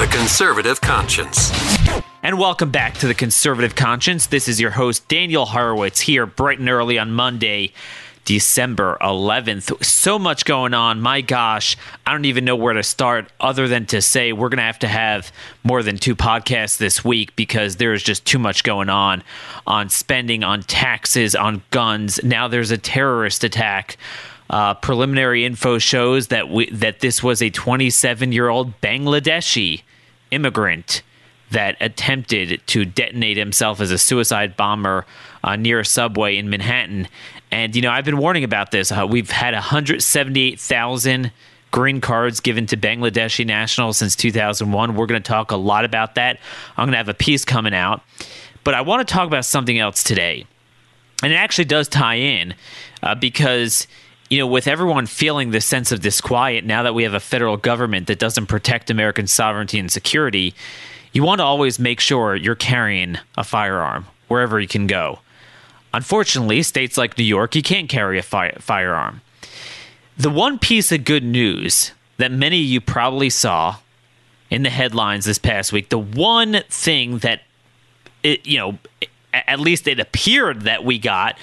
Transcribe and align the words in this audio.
The 0.00 0.06
Conservative 0.06 0.80
Conscience. 0.80 1.52
And 2.22 2.38
welcome 2.38 2.70
back 2.70 2.94
to 3.00 3.06
The 3.06 3.12
Conservative 3.12 3.74
Conscience. 3.74 4.28
This 4.28 4.48
is 4.48 4.58
your 4.58 4.70
host, 4.70 5.06
Daniel 5.08 5.44
Horowitz, 5.44 6.00
here 6.00 6.24
bright 6.24 6.58
and 6.58 6.70
early 6.70 6.98
on 6.98 7.12
Monday. 7.12 7.74
December 8.24 8.96
11th. 9.02 9.84
So 9.84 10.18
much 10.18 10.46
going 10.46 10.72
on. 10.72 11.02
My 11.02 11.20
gosh, 11.20 11.76
I 12.06 12.12
don't 12.12 12.24
even 12.24 12.46
know 12.46 12.56
where 12.56 12.72
to 12.72 12.82
start 12.82 13.30
other 13.40 13.68
than 13.68 13.84
to 13.86 14.00
say 14.00 14.32
we're 14.32 14.48
going 14.48 14.56
to 14.56 14.62
have 14.62 14.78
to 14.78 14.88
have 14.88 15.30
more 15.64 15.82
than 15.82 15.98
two 15.98 16.16
podcasts 16.16 16.78
this 16.78 17.04
week 17.04 17.36
because 17.36 17.76
there's 17.76 18.02
just 18.02 18.24
too 18.24 18.38
much 18.38 18.62
going 18.62 18.88
on 18.88 19.22
on 19.66 19.90
spending, 19.90 20.42
on 20.42 20.62
taxes, 20.62 21.36
on 21.36 21.62
guns. 21.70 22.24
Now 22.24 22.48
there's 22.48 22.70
a 22.70 22.78
terrorist 22.78 23.44
attack. 23.44 23.98
Uh, 24.48 24.72
preliminary 24.74 25.44
info 25.44 25.78
shows 25.78 26.28
that 26.28 26.48
we, 26.48 26.70
that 26.70 27.00
this 27.00 27.22
was 27.22 27.42
a 27.42 27.50
27 27.50 28.32
year 28.32 28.48
old 28.48 28.80
Bangladeshi 28.80 29.82
immigrant 30.30 31.02
that 31.50 31.76
attempted 31.80 32.60
to 32.66 32.84
detonate 32.84 33.36
himself 33.36 33.80
as 33.80 33.90
a 33.90 33.98
suicide 33.98 34.56
bomber 34.56 35.04
uh, 35.42 35.56
near 35.56 35.80
a 35.80 35.84
subway 35.84 36.36
in 36.36 36.48
Manhattan. 36.48 37.08
And, 37.50 37.74
you 37.74 37.82
know, 37.82 37.90
I've 37.90 38.04
been 38.04 38.18
warning 38.18 38.44
about 38.44 38.70
this. 38.70 38.92
Uh, 38.92 39.06
we've 39.08 39.30
had 39.30 39.54
178,000 39.54 41.32
green 41.72 42.00
cards 42.00 42.40
given 42.40 42.66
to 42.66 42.76
Bangladeshi 42.76 43.46
nationals 43.46 43.98
since 43.98 44.14
2001. 44.16 44.94
We're 44.94 45.06
going 45.06 45.22
to 45.22 45.28
talk 45.28 45.50
a 45.50 45.56
lot 45.56 45.84
about 45.84 46.14
that. 46.14 46.38
I'm 46.76 46.86
going 46.86 46.92
to 46.92 46.98
have 46.98 47.08
a 47.08 47.14
piece 47.14 47.44
coming 47.44 47.74
out. 47.74 48.02
But 48.62 48.74
I 48.74 48.82
want 48.82 49.06
to 49.06 49.12
talk 49.12 49.26
about 49.26 49.44
something 49.44 49.78
else 49.78 50.04
today. 50.04 50.46
And 51.22 51.32
it 51.32 51.36
actually 51.36 51.64
does 51.66 51.88
tie 51.88 52.16
in 52.16 52.54
uh, 53.02 53.14
because, 53.14 53.86
you 54.30 54.38
know, 54.38 54.46
with 54.46 54.68
everyone 54.68 55.06
feeling 55.06 55.50
this 55.50 55.66
sense 55.66 55.90
of 55.90 56.00
disquiet 56.00 56.64
now 56.64 56.84
that 56.84 56.94
we 56.94 57.02
have 57.02 57.14
a 57.14 57.20
federal 57.20 57.56
government 57.56 58.06
that 58.06 58.20
doesn't 58.20 58.46
protect 58.46 58.88
American 58.88 59.26
sovereignty 59.26 59.78
and 59.78 59.90
security, 59.90 60.54
you 61.12 61.24
want 61.24 61.40
to 61.40 61.44
always 61.44 61.80
make 61.80 61.98
sure 61.98 62.36
you're 62.36 62.54
carrying 62.54 63.18
a 63.36 63.42
firearm 63.42 64.06
wherever 64.28 64.60
you 64.60 64.68
can 64.68 64.86
go. 64.86 65.18
Unfortunately, 65.92 66.62
states 66.62 66.96
like 66.96 67.18
New 67.18 67.24
York, 67.24 67.56
you 67.56 67.62
can't 67.62 67.88
carry 67.88 68.18
a 68.18 68.22
fi- 68.22 68.54
firearm. 68.60 69.20
The 70.16 70.30
one 70.30 70.60
piece 70.60 70.92
of 70.92 71.04
good 71.04 71.24
news 71.24 71.90
that 72.18 72.30
many 72.30 72.60
of 72.60 72.66
you 72.66 72.80
probably 72.80 73.30
saw 73.30 73.78
in 74.48 74.62
the 74.62 74.70
headlines 74.70 75.24
this 75.24 75.38
past 75.38 75.72
week, 75.72 75.88
the 75.88 75.98
one 75.98 76.62
thing 76.68 77.18
that 77.18 77.42
it, 78.22 78.46
you 78.46 78.58
know, 78.58 78.78
at 79.32 79.58
least 79.58 79.88
it 79.88 79.98
appeared 79.98 80.62
that 80.62 80.84
we 80.84 80.98
got 80.98 81.36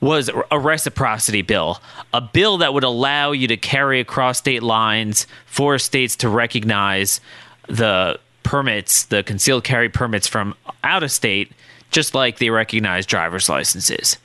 was 0.00 0.30
a 0.50 0.58
reciprocity 0.58 1.42
bill, 1.42 1.80
a 2.14 2.20
bill 2.20 2.58
that 2.58 2.72
would 2.72 2.84
allow 2.84 3.32
you 3.32 3.46
to 3.48 3.56
carry 3.56 4.00
across 4.00 4.38
state 4.38 4.62
lines 4.62 5.26
for 5.44 5.78
states 5.78 6.16
to 6.16 6.28
recognize 6.28 7.20
the 7.68 8.18
permits, 8.42 9.04
the 9.04 9.22
concealed 9.22 9.62
carry 9.62 9.88
permits 9.88 10.26
from 10.26 10.54
out 10.82 11.02
of 11.02 11.12
state 11.12 11.52
just 11.90 12.14
like 12.14 12.38
they 12.38 12.50
recognize 12.50 13.04
driver's 13.04 13.48
licenses. 13.48 14.16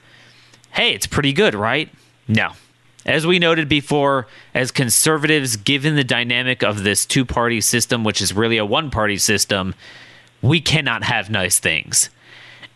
Hey, 0.71 0.93
it's 0.93 1.07
pretty 1.07 1.33
good, 1.33 1.55
right? 1.55 1.89
No. 2.27 2.51
As 3.05 3.27
we 3.27 3.37
noted 3.37 3.69
before, 3.69 4.27
as 4.53 4.71
conservatives, 4.71 5.57
given 5.57 5.95
the 5.95 6.03
dynamic 6.03 6.63
of 6.63 6.83
this 6.83 7.05
two 7.05 7.25
party 7.25 7.61
system, 7.61 8.03
which 8.03 8.21
is 8.21 8.33
really 8.33 8.57
a 8.57 8.65
one 8.65 8.89
party 8.89 9.17
system, 9.17 9.75
we 10.41 10.59
cannot 10.59 11.03
have 11.03 11.29
nice 11.29 11.59
things. 11.59 12.09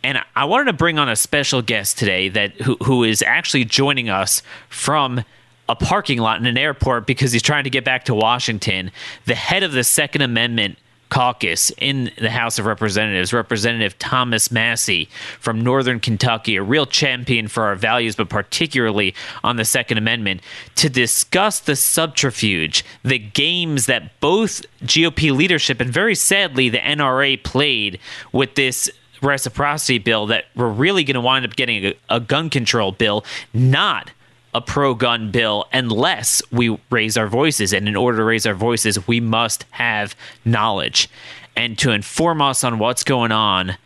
And 0.04 0.20
I 0.36 0.46
wanted 0.46 0.66
to 0.66 0.74
bring 0.74 0.98
on 0.98 1.10
a 1.10 1.16
special 1.16 1.62
guest 1.62 1.98
today 1.98 2.30
that 2.30 2.54
who, 2.62 2.76
who 2.84 3.04
is 3.04 3.22
actually 3.22 3.66
joining 3.66 4.10
us 4.10 4.42
from 4.70 5.24
a 5.68 5.76
parking 5.76 6.20
lot 6.20 6.40
in 6.40 6.48
an 6.48 6.58
airport 6.58 7.06
because 7.06 7.32
he's 7.32 7.44
trying 7.44 7.66
to 7.66 7.70
get 7.70 7.84
back 7.84 8.06
to 8.06 8.16
Washington. 8.16 8.92
The 9.26 9.36
head 9.36 9.64
of 9.64 9.72
the 9.72 9.84
Second 9.84 10.22
Amendment 10.22 10.78
caucus 11.10 11.72
in 11.78 12.12
the 12.20 12.30
House 12.30 12.60
of 12.60 12.66
Representatives, 12.66 13.34
Representative 13.34 13.98
Thomas 14.00 14.52
Massie 14.52 15.10
from 15.40 15.62
Northern 15.62 16.00
Kentucky, 16.00 16.56
a 16.56 16.64
real 16.64 16.86
champion 16.86 17.48
for 17.48 17.64
our 17.64 17.76
values, 17.76 18.16
but 18.16 18.30
particularly 18.30 19.16
on 19.44 19.56
the 19.56 19.66
Second 19.66 19.98
Amendment, 19.98 20.42
to 20.76 20.90
discuss 20.90 21.60
the 21.60 21.76
subterfuge, 21.76 22.86
the 23.04 23.20
games 23.20 23.88
that 23.88 24.20
both 24.20 24.62
GOP 24.84 25.36
leadership 25.36 25.82
and 25.82 25.92
very 25.92 26.16
sadly 26.16 26.70
the 26.70 26.78
NRA 26.78 27.44
played 27.44 28.00
with 28.32 28.56
this 28.56 28.90
reciprocity 29.22 29.98
bill 29.98 30.28
that 30.28 30.46
we're 30.56 30.70
really 30.70 31.04
going 31.04 31.16
to 31.16 31.22
wind 31.22 31.46
up 31.46 31.56
getting 31.56 31.86
a, 31.86 31.94
a 32.10 32.20
gun 32.20 32.50
control 32.50 32.92
bill, 32.92 33.26
not 33.54 34.12
a 34.54 34.62
pro 34.62 34.94
gun 34.96 35.32
bill 35.32 35.66
unless 35.72 36.42
we 36.52 36.80
raise 36.90 37.18
our 37.18 37.28
voices. 37.28 37.74
And 37.74 37.88
in 37.88 37.96
order 37.96 38.18
to 38.18 38.24
raise 38.24 38.46
our 38.46 38.54
voices, 38.54 39.08
we 39.08 39.20
must 39.20 39.66
have 39.72 40.16
knowledge. 40.46 41.10
And 41.56 41.78
to 41.80 41.92
inform 41.92 42.42
us 42.42 42.64
on 42.64 42.80
what's 42.80 43.04
going 43.04 43.32
on, 43.32 43.78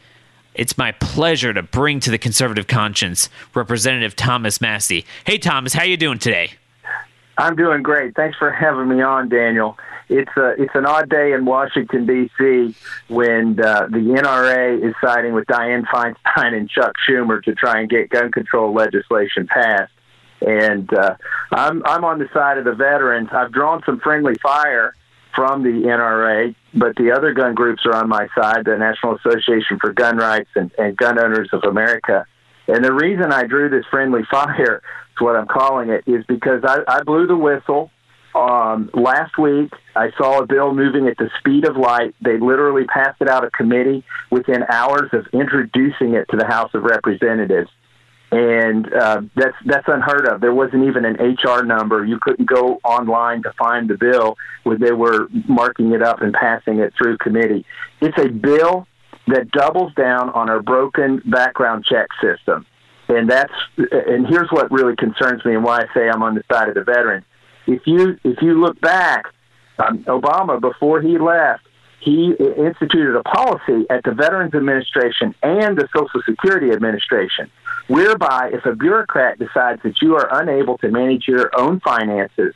it's 0.53 0.77
my 0.77 0.91
pleasure 0.91 1.53
to 1.53 1.63
bring 1.63 1.99
to 2.01 2.11
the 2.11 2.17
conservative 2.17 2.67
conscience 2.67 3.29
Representative 3.55 4.15
Thomas 4.15 4.61
Massie. 4.61 5.05
Hey, 5.25 5.37
Thomas, 5.37 5.73
how 5.73 5.83
you 5.83 5.97
doing 5.97 6.19
today? 6.19 6.51
I'm 7.37 7.55
doing 7.55 7.81
great. 7.81 8.15
Thanks 8.15 8.37
for 8.37 8.51
having 8.51 8.89
me 8.89 9.01
on, 9.01 9.29
Daniel. 9.29 9.77
It's 10.09 10.31
a 10.37 10.49
it's 10.61 10.75
an 10.75 10.85
odd 10.85 11.09
day 11.09 11.33
in 11.33 11.45
Washington 11.45 12.05
D.C. 12.05 12.75
when 13.07 13.59
uh, 13.59 13.87
the 13.87 13.97
NRA 13.97 14.83
is 14.87 14.93
siding 15.01 15.33
with 15.33 15.45
Dianne 15.47 15.85
Feinstein 15.85 16.55
and 16.55 16.69
Chuck 16.69 16.93
Schumer 17.07 17.41
to 17.43 17.55
try 17.55 17.79
and 17.79 17.89
get 17.89 18.09
gun 18.09 18.31
control 18.31 18.73
legislation 18.73 19.47
passed 19.47 19.91
and 20.45 20.93
uh, 20.93 21.15
I'm 21.51 21.83
I'm 21.85 22.03
on 22.03 22.19
the 22.19 22.29
side 22.33 22.57
of 22.57 22.65
the 22.65 22.73
veterans. 22.73 23.29
I've 23.31 23.51
drawn 23.51 23.81
some 23.85 23.99
friendly 23.99 24.35
fire 24.41 24.93
from 25.35 25.63
the 25.63 25.69
NRA, 25.69 26.55
but 26.73 26.95
the 26.95 27.11
other 27.11 27.33
gun 27.33 27.55
groups 27.55 27.85
are 27.85 27.95
on 27.95 28.07
my 28.07 28.27
side, 28.37 28.65
the 28.65 28.77
National 28.77 29.15
Association 29.15 29.79
for 29.79 29.91
Gun 29.91 30.17
Rights 30.17 30.49
and, 30.55 30.71
and 30.77 30.95
Gun 30.95 31.17
Owners 31.17 31.49
of 31.53 31.63
America. 31.63 32.25
And 32.67 32.83
the 32.83 32.93
reason 32.93 33.31
I 33.31 33.43
drew 33.43 33.69
this 33.69 33.85
friendly 33.89 34.21
fire, 34.31 34.81
what 35.23 35.35
I'm 35.35 35.47
calling 35.47 35.89
it, 35.89 36.03
is 36.07 36.25
because 36.27 36.63
I, 36.63 36.79
I 36.87 37.03
blew 37.03 37.27
the 37.27 37.37
whistle. 37.37 37.89
Um, 38.35 38.89
last 38.93 39.37
week, 39.37 39.71
I 39.95 40.09
saw 40.17 40.39
a 40.39 40.47
bill 40.47 40.73
moving 40.73 41.07
at 41.07 41.17
the 41.17 41.29
speed 41.39 41.67
of 41.67 41.77
light. 41.77 42.15
They 42.19 42.39
literally 42.39 42.85
passed 42.85 43.21
it 43.21 43.29
out 43.29 43.43
of 43.43 43.51
committee 43.51 44.03
within 44.31 44.63
hours 44.69 45.09
of 45.13 45.27
introducing 45.33 46.15
it 46.15 46.25
to 46.31 46.37
the 46.37 46.45
House 46.45 46.71
of 46.73 46.83
Representatives 46.83 47.69
and 48.33 48.91
uh, 48.91 49.21
that's 49.35 49.55
that's 49.65 49.87
unheard 49.87 50.27
of. 50.27 50.41
There 50.41 50.53
wasn't 50.53 50.85
even 50.85 51.05
an 51.05 51.17
HR 51.17 51.63
number. 51.63 52.03
You 52.03 52.17
couldn't 52.19 52.45
go 52.49 52.79
online 52.83 53.43
to 53.43 53.53
find 53.59 53.87
the 53.87 53.95
bill 53.95 54.37
where 54.63 54.77
they 54.77 54.91
were 54.91 55.27
marking 55.47 55.91
it 55.91 56.01
up 56.01 56.21
and 56.21 56.33
passing 56.33 56.79
it 56.79 56.93
through 56.97 57.17
committee. 57.17 57.63
It's 58.01 58.17
a 58.17 58.29
bill 58.29 58.87
that 59.27 59.51
doubles 59.51 59.93
down 59.93 60.31
on 60.31 60.49
our 60.49 60.63
broken 60.63 61.21
background 61.25 61.85
check 61.87 62.07
system, 62.21 62.65
and 63.15 63.29
that's 63.29 63.53
and 63.77 64.27
here's 64.27 64.49
what 64.51 64.71
really 64.71 64.95
concerns 64.95 65.43
me 65.45 65.55
and 65.55 65.63
why 65.63 65.81
I 65.81 65.93
say 65.93 66.09
I'm 66.09 66.23
on 66.23 66.35
the 66.35 66.43
side 66.51 66.69
of 66.69 66.75
the 66.75 66.83
veterans. 66.83 67.25
If 67.67 67.81
you 67.85 68.17
if 68.23 68.41
you 68.41 68.59
look 68.59 68.79
back, 68.81 69.25
um, 69.79 70.03
Obama 70.03 70.59
before 70.59 71.01
he 71.01 71.17
left 71.17 71.63
he 72.03 72.33
instituted 72.57 73.15
a 73.15 73.23
policy 73.23 73.85
at 73.89 74.03
the 74.03 74.11
Veterans 74.11 74.53
Administration 74.53 75.33
and 75.41 75.77
the 75.77 75.87
Social 75.95 76.21
Security 76.25 76.71
Administration, 76.71 77.49
whereby 77.87 78.49
if 78.51 78.65
a 78.65 78.75
bureaucrat 78.75 79.39
decides 79.39 79.81
that 79.83 80.01
you 80.01 80.15
are 80.15 80.41
unable 80.41 80.77
to 80.79 80.89
manage 80.89 81.27
your 81.27 81.49
own 81.57 81.79
finances, 81.79 82.53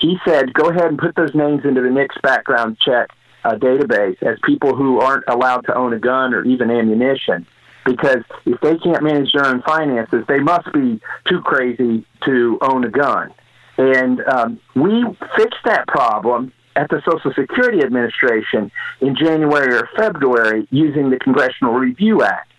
he 0.00 0.16
said, 0.26 0.52
go 0.54 0.70
ahead 0.70 0.86
and 0.86 0.98
put 0.98 1.14
those 1.14 1.34
names 1.34 1.64
into 1.64 1.82
the 1.82 1.90
NICS 1.90 2.16
background 2.22 2.78
check 2.80 3.10
uh, 3.44 3.54
database 3.54 4.22
as 4.22 4.38
people 4.44 4.74
who 4.74 5.00
aren't 5.00 5.24
allowed 5.28 5.60
to 5.66 5.74
own 5.74 5.92
a 5.92 5.98
gun 5.98 6.34
or 6.34 6.42
even 6.44 6.70
ammunition. 6.70 7.46
Because 7.86 8.24
if 8.44 8.60
they 8.60 8.76
can't 8.76 9.02
manage 9.02 9.32
their 9.32 9.46
own 9.46 9.62
finances, 9.62 10.24
they 10.28 10.40
must 10.40 10.70
be 10.72 11.00
too 11.28 11.40
crazy 11.40 12.04
to 12.24 12.58
own 12.60 12.84
a 12.84 12.90
gun. 12.90 13.32
And 13.78 14.20
um, 14.22 14.60
we 14.74 15.04
fixed 15.36 15.60
that 15.64 15.86
problem 15.86 16.52
at 16.74 16.90
the 16.90 17.00
Social 17.08 17.32
Security 17.32 17.82
Administration 17.82 18.70
in 19.00 19.16
January 19.16 19.74
or 19.74 19.88
February 19.96 20.66
using 20.70 21.10
the 21.10 21.18
Congressional 21.18 21.74
Review 21.74 22.22
Act. 22.22 22.52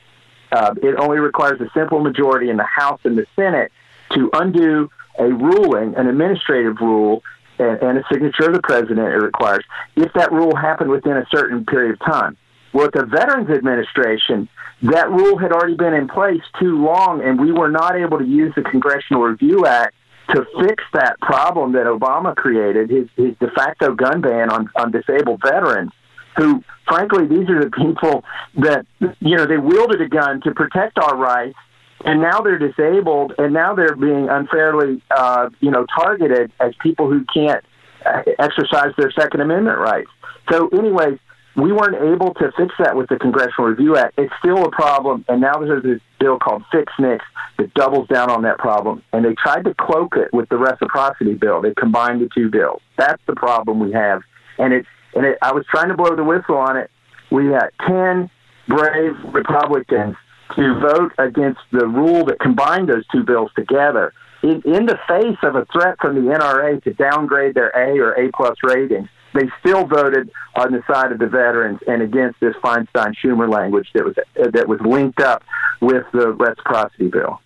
Uh, 0.51 0.73
it 0.81 0.95
only 0.97 1.19
requires 1.19 1.59
a 1.59 1.69
simple 1.77 1.99
majority 1.99 2.49
in 2.49 2.57
the 2.57 2.63
House 2.63 3.01
and 3.03 3.17
the 3.17 3.25
Senate 3.35 3.71
to 4.13 4.29
undo 4.33 4.89
a 5.19 5.25
ruling, 5.25 5.95
an 5.95 6.07
administrative 6.07 6.77
rule, 6.79 7.21
and, 7.59 7.97
a 7.97 8.03
signature 8.11 8.45
of 8.45 8.53
the 8.53 8.61
president 8.61 8.99
it 8.99 9.17
requires, 9.17 9.63
if 9.95 10.13
that 10.13 10.31
rule 10.31 10.55
happened 10.55 10.91
within 10.91 11.17
a 11.17 11.25
certain 11.31 11.65
period 11.65 11.93
of 11.93 11.99
time. 11.99 12.37
Well, 12.71 12.85
at 12.85 12.93
the 12.93 13.05
Veterans 13.05 13.49
Administration, 13.49 14.47
that 14.83 15.09
rule 15.09 15.37
had 15.37 15.51
already 15.51 15.75
been 15.75 15.93
in 15.93 16.07
place 16.07 16.41
too 16.59 16.83
long, 16.83 17.23
and 17.23 17.39
we 17.39 17.51
were 17.51 17.69
not 17.69 17.95
able 17.95 18.19
to 18.19 18.25
use 18.25 18.53
the 18.55 18.61
Congressional 18.61 19.23
Review 19.23 19.65
Act 19.65 19.95
to 20.29 20.45
fix 20.59 20.83
that 20.93 21.19
problem 21.21 21.71
that 21.71 21.85
Obama 21.85 22.35
created, 22.35 22.89
his, 22.89 23.07
his 23.15 23.35
de 23.39 23.49
facto 23.51 23.95
gun 23.95 24.21
ban 24.21 24.51
on, 24.51 24.69
on 24.75 24.91
disabled 24.91 25.41
veterans, 25.41 25.91
who, 26.35 26.63
frankly, 26.87 27.25
these 27.25 27.49
are 27.49 27.63
the 27.63 27.71
people 27.71 28.23
that, 28.55 28.85
you 29.19 29.35
know, 29.35 29.45
they 29.47 29.57
wielded 29.57 30.01
a 30.01 30.07
gun 30.07 30.41
to 30.41 30.51
protect 30.51 30.99
our 30.99 31.15
rights, 31.15 31.57
and 32.05 32.21
now 32.21 32.41
they're 32.41 32.59
disabled, 32.59 33.33
and 33.39 33.53
now 33.53 33.73
they're 33.73 33.95
being 33.95 34.29
unfairly, 34.29 35.01
uh, 35.09 35.49
you 35.61 35.71
know, 35.71 35.85
targeted 35.95 36.51
as 36.59 36.73
people 36.83 37.09
who 37.09 37.25
can't 37.33 37.63
uh, 38.05 38.21
exercise 38.37 38.93
their 38.97 39.11
Second 39.11 39.41
Amendment 39.41 39.79
rights. 39.79 40.09
So, 40.51 40.67
anyways, 40.67 41.17
we 41.57 41.71
weren't 41.71 41.95
able 41.95 42.35
to 42.35 42.51
fix 42.55 42.75
that 42.77 42.95
with 42.95 43.09
the 43.09 43.17
Congressional 43.17 43.69
Review 43.69 43.97
Act. 43.97 44.13
It's 44.17 44.33
still 44.39 44.63
a 44.65 44.71
problem, 44.71 45.25
and 45.27 45.41
now 45.41 45.57
there's 45.59 45.81
this 45.81 45.99
bill 46.19 46.37
called 46.37 46.63
Fix 46.71 46.93
NICS 46.99 47.25
that 47.57 47.73
doubles 47.73 48.07
down 48.07 48.29
on 48.29 48.43
that 48.43 48.59
problem. 48.59 49.01
And 49.11 49.25
they 49.25 49.33
tried 49.33 49.63
to 49.63 49.73
cloak 49.73 50.15
it 50.15 50.31
with 50.31 50.47
the 50.49 50.57
reciprocity 50.57 51.33
bill. 51.33 51.61
They 51.61 51.73
combined 51.73 52.21
the 52.21 52.29
two 52.33 52.51
bills. 52.51 52.81
That's 52.95 53.21
the 53.25 53.33
problem 53.33 53.79
we 53.79 53.91
have. 53.93 54.21
And 54.59 54.71
it's 54.71 54.87
and 55.15 55.25
it, 55.25 55.39
I 55.41 55.51
was 55.51 55.65
trying 55.71 55.87
to 55.87 55.95
blow 55.95 56.15
the 56.15 56.23
whistle 56.23 56.57
on 56.57 56.77
it. 56.77 56.91
We 57.31 57.47
had 57.47 57.69
ten 57.87 58.29
brave 58.67 59.15
Republicans 59.33 60.15
to 60.55 60.79
vote 60.79 61.13
against 61.17 61.61
the 61.71 61.87
rule 61.87 62.25
that 62.25 62.39
combined 62.39 62.89
those 62.89 63.05
two 63.07 63.23
bills 63.23 63.49
together. 63.55 64.13
In, 64.43 64.61
in 64.63 64.85
the 64.85 64.99
face 65.07 65.37
of 65.41 65.55
a 65.55 65.65
threat 65.65 65.97
from 65.99 66.15
the 66.15 66.31
NRA 66.31 66.83
to 66.83 66.93
downgrade 66.93 67.55
their 67.55 67.69
A 67.69 67.97
or 67.99 68.13
A 68.13 68.31
plus 68.31 68.57
ratings, 68.63 69.09
they 69.37 69.49
still 69.59 69.85
voted 69.85 70.29
on 70.55 70.71
the 70.71 70.83
side 70.91 71.11
of 71.11 71.19
the 71.19 71.27
veterans 71.27 71.79
and 71.87 72.01
against 72.01 72.39
this 72.39 72.55
Feinstein 72.57 73.13
Schumer 73.23 73.51
language 73.51 73.89
that 73.93 74.03
was 74.03 74.17
uh, 74.17 74.49
that 74.51 74.67
was 74.67 74.79
linked 74.81 75.19
up 75.19 75.43
with 75.81 76.05
the 76.11 76.31
reciprocity 76.31 77.07
bill. 77.07 77.39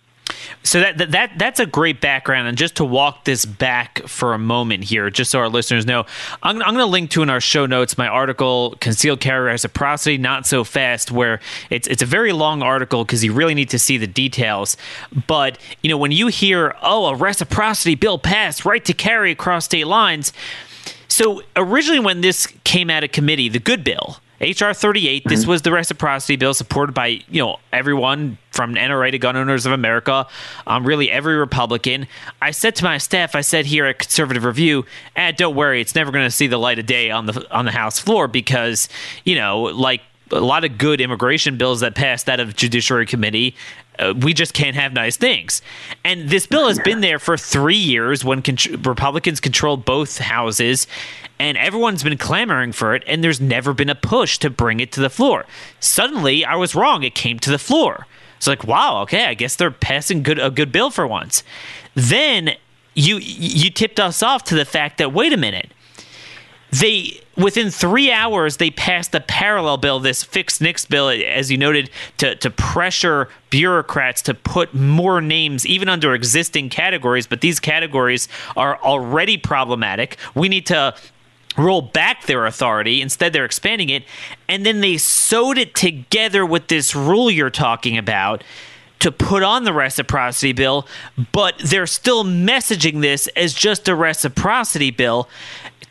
So 0.62 0.80
that, 0.80 1.10
that 1.10 1.38
that's 1.38 1.60
a 1.60 1.66
great 1.66 2.00
background, 2.00 2.48
and 2.48 2.56
just 2.56 2.76
to 2.76 2.84
walk 2.84 3.24
this 3.24 3.44
back 3.44 4.06
for 4.06 4.32
a 4.32 4.38
moment 4.38 4.84
here, 4.84 5.10
just 5.10 5.30
so 5.30 5.40
our 5.40 5.48
listeners 5.48 5.86
know, 5.86 6.06
I'm, 6.42 6.62
I'm 6.62 6.74
going 6.74 6.78
to 6.78 6.86
link 6.86 7.10
to 7.10 7.22
in 7.22 7.30
our 7.30 7.40
show 7.40 7.66
notes 7.66 7.98
my 7.98 8.06
article 8.06 8.76
"Concealed 8.80 9.20
Carry 9.20 9.46
Reciprocity 9.46 10.18
Not 10.18 10.46
So 10.46 10.64
Fast," 10.64 11.10
where 11.10 11.40
it's 11.70 11.88
it's 11.88 12.02
a 12.02 12.06
very 12.06 12.32
long 12.32 12.62
article 12.62 13.04
because 13.04 13.24
you 13.24 13.32
really 13.32 13.54
need 13.54 13.70
to 13.70 13.78
see 13.78 13.98
the 13.98 14.06
details. 14.06 14.76
But 15.26 15.58
you 15.82 15.90
know, 15.90 15.98
when 15.98 16.12
you 16.12 16.28
hear, 16.28 16.76
"Oh, 16.82 17.06
a 17.06 17.14
reciprocity 17.14 17.94
bill 17.94 18.18
passed, 18.18 18.64
right 18.64 18.84
to 18.84 18.92
carry 18.92 19.32
across 19.32 19.64
state 19.64 19.86
lines," 19.86 20.32
So 21.12 21.42
originally, 21.56 22.00
when 22.00 22.22
this 22.22 22.46
came 22.64 22.88
out 22.88 23.04
of 23.04 23.12
committee, 23.12 23.50
the 23.50 23.58
good 23.58 23.84
bill, 23.84 24.16
HR 24.40 24.72
38, 24.72 25.24
this 25.26 25.42
mm-hmm. 25.42 25.50
was 25.50 25.60
the 25.60 25.70
reciprocity 25.70 26.36
bill 26.36 26.54
supported 26.54 26.94
by 26.94 27.20
you 27.28 27.42
know 27.42 27.58
everyone 27.70 28.38
from 28.50 28.74
NRA 28.74 29.10
to 29.10 29.18
Gun 29.18 29.36
Owners 29.36 29.66
of 29.66 29.72
America, 29.72 30.26
um, 30.66 30.86
really 30.86 31.10
every 31.10 31.36
Republican. 31.36 32.06
I 32.40 32.50
said 32.50 32.74
to 32.76 32.84
my 32.84 32.96
staff, 32.96 33.34
I 33.34 33.42
said 33.42 33.66
here 33.66 33.84
at 33.84 33.98
Conservative 33.98 34.44
Review, 34.44 34.86
eh, 35.14 35.32
don't 35.32 35.54
worry, 35.54 35.82
it's 35.82 35.94
never 35.94 36.12
going 36.12 36.24
to 36.24 36.30
see 36.30 36.46
the 36.46 36.58
light 36.58 36.78
of 36.78 36.86
day 36.86 37.10
on 37.10 37.26
the 37.26 37.46
on 37.54 37.66
the 37.66 37.72
House 37.72 37.98
floor 37.98 38.26
because 38.26 38.88
you 39.24 39.34
know 39.34 39.64
like 39.64 40.00
a 40.32 40.40
lot 40.40 40.64
of 40.64 40.78
good 40.78 41.00
immigration 41.00 41.56
bills 41.56 41.80
that 41.80 41.94
passed 41.94 42.28
out 42.28 42.40
of 42.40 42.56
Judiciary 42.56 43.06
Committee 43.06 43.54
uh, 43.98 44.14
we 44.16 44.32
just 44.32 44.54
can't 44.54 44.74
have 44.74 44.92
nice 44.92 45.16
things. 45.16 45.62
And 46.04 46.28
this 46.28 46.46
bill 46.46 46.68
has 46.68 46.78
been 46.78 47.00
there 47.00 47.18
for 47.18 47.36
three 47.36 47.76
years 47.76 48.24
when 48.24 48.42
con- 48.42 48.56
Republicans 48.82 49.40
controlled 49.40 49.84
both 49.84 50.18
houses, 50.18 50.86
and 51.38 51.58
everyone's 51.58 52.02
been 52.02 52.16
clamoring 52.18 52.72
for 52.72 52.94
it, 52.94 53.02
and 53.06 53.22
there's 53.22 53.40
never 53.40 53.74
been 53.74 53.90
a 53.90 53.94
push 53.94 54.38
to 54.38 54.50
bring 54.50 54.80
it 54.80 54.92
to 54.92 55.00
the 55.00 55.10
floor. 55.10 55.44
Suddenly, 55.80 56.44
I 56.44 56.56
was 56.56 56.74
wrong. 56.74 57.02
It 57.02 57.14
came 57.14 57.38
to 57.40 57.50
the 57.50 57.58
floor. 57.58 58.06
It's 58.36 58.46
like, 58.46 58.64
wow, 58.64 59.02
okay, 59.02 59.26
I 59.26 59.34
guess 59.34 59.56
they're 59.56 59.70
passing 59.70 60.22
good 60.22 60.38
a 60.38 60.50
good 60.50 60.72
bill 60.72 60.90
for 60.90 61.06
once. 61.06 61.44
Then 61.94 62.54
you 62.94 63.18
you 63.18 63.70
tipped 63.70 64.00
us 64.00 64.22
off 64.22 64.42
to 64.44 64.54
the 64.54 64.64
fact 64.64 64.98
that 64.98 65.12
wait 65.12 65.32
a 65.32 65.36
minute, 65.36 65.70
they 66.72 67.20
within 67.36 67.70
three 67.70 68.10
hours 68.10 68.56
they 68.56 68.70
passed 68.70 69.14
a 69.14 69.20
parallel 69.20 69.76
bill, 69.76 70.00
this 70.00 70.24
fixed 70.24 70.60
NICS 70.60 70.86
bill, 70.86 71.08
as 71.08 71.50
you 71.50 71.58
noted, 71.58 71.90
to 72.18 72.34
to 72.36 72.50
pressure 72.50 73.28
bureaucrats 73.50 74.22
to 74.22 74.34
put 74.34 74.74
more 74.74 75.20
names 75.20 75.66
even 75.66 75.88
under 75.88 76.14
existing 76.14 76.70
categories. 76.70 77.26
But 77.26 77.42
these 77.42 77.60
categories 77.60 78.26
are 78.56 78.78
already 78.82 79.36
problematic. 79.36 80.16
We 80.34 80.48
need 80.48 80.66
to 80.66 80.94
roll 81.58 81.82
back 81.82 82.24
their 82.24 82.46
authority. 82.46 83.02
Instead, 83.02 83.34
they're 83.34 83.44
expanding 83.44 83.90
it, 83.90 84.04
and 84.48 84.64
then 84.64 84.80
they 84.80 84.96
sewed 84.96 85.58
it 85.58 85.74
together 85.74 86.46
with 86.46 86.68
this 86.68 86.94
rule 86.94 87.30
you're 87.30 87.50
talking 87.50 87.98
about 87.98 88.42
to 89.02 89.10
put 89.10 89.42
on 89.42 89.64
the 89.64 89.72
reciprocity 89.72 90.52
bill, 90.52 90.86
but 91.32 91.58
they're 91.58 91.88
still 91.88 92.22
messaging 92.22 93.00
this 93.00 93.26
as 93.34 93.52
just 93.52 93.88
a 93.88 93.96
reciprocity 93.96 94.92
bill. 94.92 95.28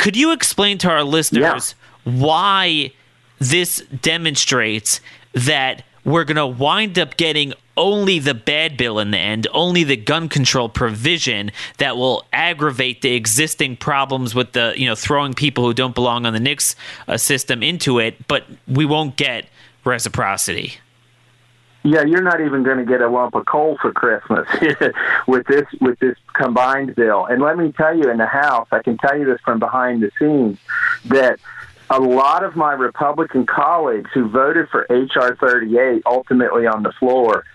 Could 0.01 0.17
you 0.17 0.31
explain 0.31 0.79
to 0.79 0.89
our 0.89 1.03
listeners 1.03 1.75
yeah. 2.05 2.11
why 2.11 2.91
this 3.37 3.81
demonstrates 4.01 4.99
that 5.33 5.83
we're 6.03 6.23
going 6.23 6.37
to 6.37 6.47
wind 6.47 6.97
up 6.97 7.17
getting 7.17 7.53
only 7.77 8.17
the 8.17 8.33
bad 8.33 8.77
bill 8.77 8.97
in 8.97 9.11
the 9.11 9.19
end, 9.19 9.45
only 9.53 9.83
the 9.83 9.95
gun 9.95 10.27
control 10.27 10.69
provision 10.69 11.51
that 11.77 11.97
will 11.97 12.25
aggravate 12.33 13.03
the 13.03 13.13
existing 13.13 13.77
problems 13.77 14.33
with 14.33 14.53
the, 14.53 14.73
you 14.75 14.87
know, 14.87 14.95
throwing 14.95 15.35
people 15.35 15.63
who 15.65 15.73
don't 15.73 15.93
belong 15.93 16.25
on 16.25 16.33
the 16.33 16.39
NICS 16.39 16.75
uh, 17.07 17.15
system 17.15 17.61
into 17.61 17.99
it, 17.99 18.27
but 18.27 18.45
we 18.67 18.85
won't 18.85 19.17
get 19.17 19.45
reciprocity. 19.85 20.79
Yeah, 21.83 22.03
you're 22.03 22.21
not 22.21 22.41
even 22.41 22.63
going 22.63 22.77
to 22.77 22.85
get 22.85 23.01
a 23.01 23.09
lump 23.09 23.33
of 23.33 23.45
coal 23.45 23.77
for 23.81 23.91
Christmas 23.91 24.47
with 25.27 25.47
this 25.47 25.65
with 25.79 25.97
this 25.99 26.15
combined 26.33 26.95
bill. 26.95 27.25
And 27.25 27.41
let 27.41 27.57
me 27.57 27.71
tell 27.71 27.95
you, 27.95 28.09
in 28.09 28.17
the 28.17 28.27
House, 28.27 28.67
I 28.71 28.83
can 28.83 28.97
tell 28.97 29.17
you 29.17 29.25
this 29.25 29.39
from 29.43 29.59
behind 29.59 30.03
the 30.03 30.11
scenes 30.19 30.59
that 31.05 31.39
a 31.89 31.99
lot 31.99 32.43
of 32.43 32.55
my 32.55 32.73
Republican 32.73 33.45
colleagues 33.45 34.09
who 34.13 34.29
voted 34.29 34.69
for 34.69 34.85
HR 34.89 35.35
38 35.35 36.03
ultimately 36.05 36.67
on 36.67 36.83
the 36.83 36.91
floor 36.93 37.45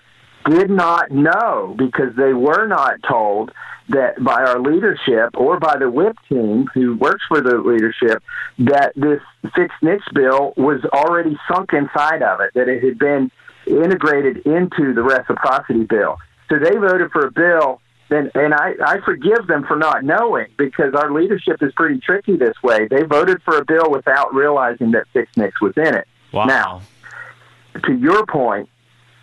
did 0.49 0.69
not 0.69 1.09
know 1.11 1.75
because 1.77 2.15
they 2.15 2.33
were 2.33 2.67
not 2.67 3.01
told 3.03 3.51
that 3.89 4.21
by 4.21 4.43
our 4.43 4.59
leadership 4.59 5.29
or 5.35 5.59
by 5.59 5.77
the 5.77 5.89
whip 5.89 6.17
team 6.27 6.67
who 6.73 6.95
works 6.97 7.23
for 7.27 7.41
the 7.41 7.57
leadership 7.57 8.21
that 8.59 8.91
this 8.95 9.21
Fix 9.55 9.73
NICS 9.81 10.03
bill 10.13 10.53
was 10.57 10.83
already 10.93 11.37
sunk 11.49 11.71
inside 11.73 12.21
of 12.21 12.41
it, 12.41 12.53
that 12.53 12.67
it 12.67 12.83
had 12.83 12.99
been 12.99 13.31
integrated 13.67 14.45
into 14.45 14.93
the 14.93 15.03
reciprocity 15.03 15.83
bill. 15.83 16.17
So 16.49 16.57
they 16.59 16.75
voted 16.77 17.11
for 17.11 17.25
a 17.25 17.31
bill, 17.31 17.81
and, 18.09 18.31
and 18.35 18.53
I, 18.53 18.73
I 18.85 18.99
forgive 19.01 19.47
them 19.47 19.65
for 19.65 19.75
not 19.75 20.03
knowing 20.03 20.47
because 20.57 20.93
our 20.93 21.11
leadership 21.11 21.61
is 21.61 21.73
pretty 21.73 21.99
tricky 21.99 22.37
this 22.37 22.55
way. 22.63 22.87
They 22.87 23.03
voted 23.03 23.41
for 23.43 23.57
a 23.57 23.65
bill 23.65 23.91
without 23.91 24.33
realizing 24.33 24.91
that 24.91 25.05
Fix 25.13 25.35
NICS 25.35 25.61
was 25.61 25.73
in 25.77 25.95
it. 25.95 26.07
Wow. 26.31 26.45
Now, 26.45 26.81
to 27.85 27.93
your 27.93 28.25
point, 28.25 28.69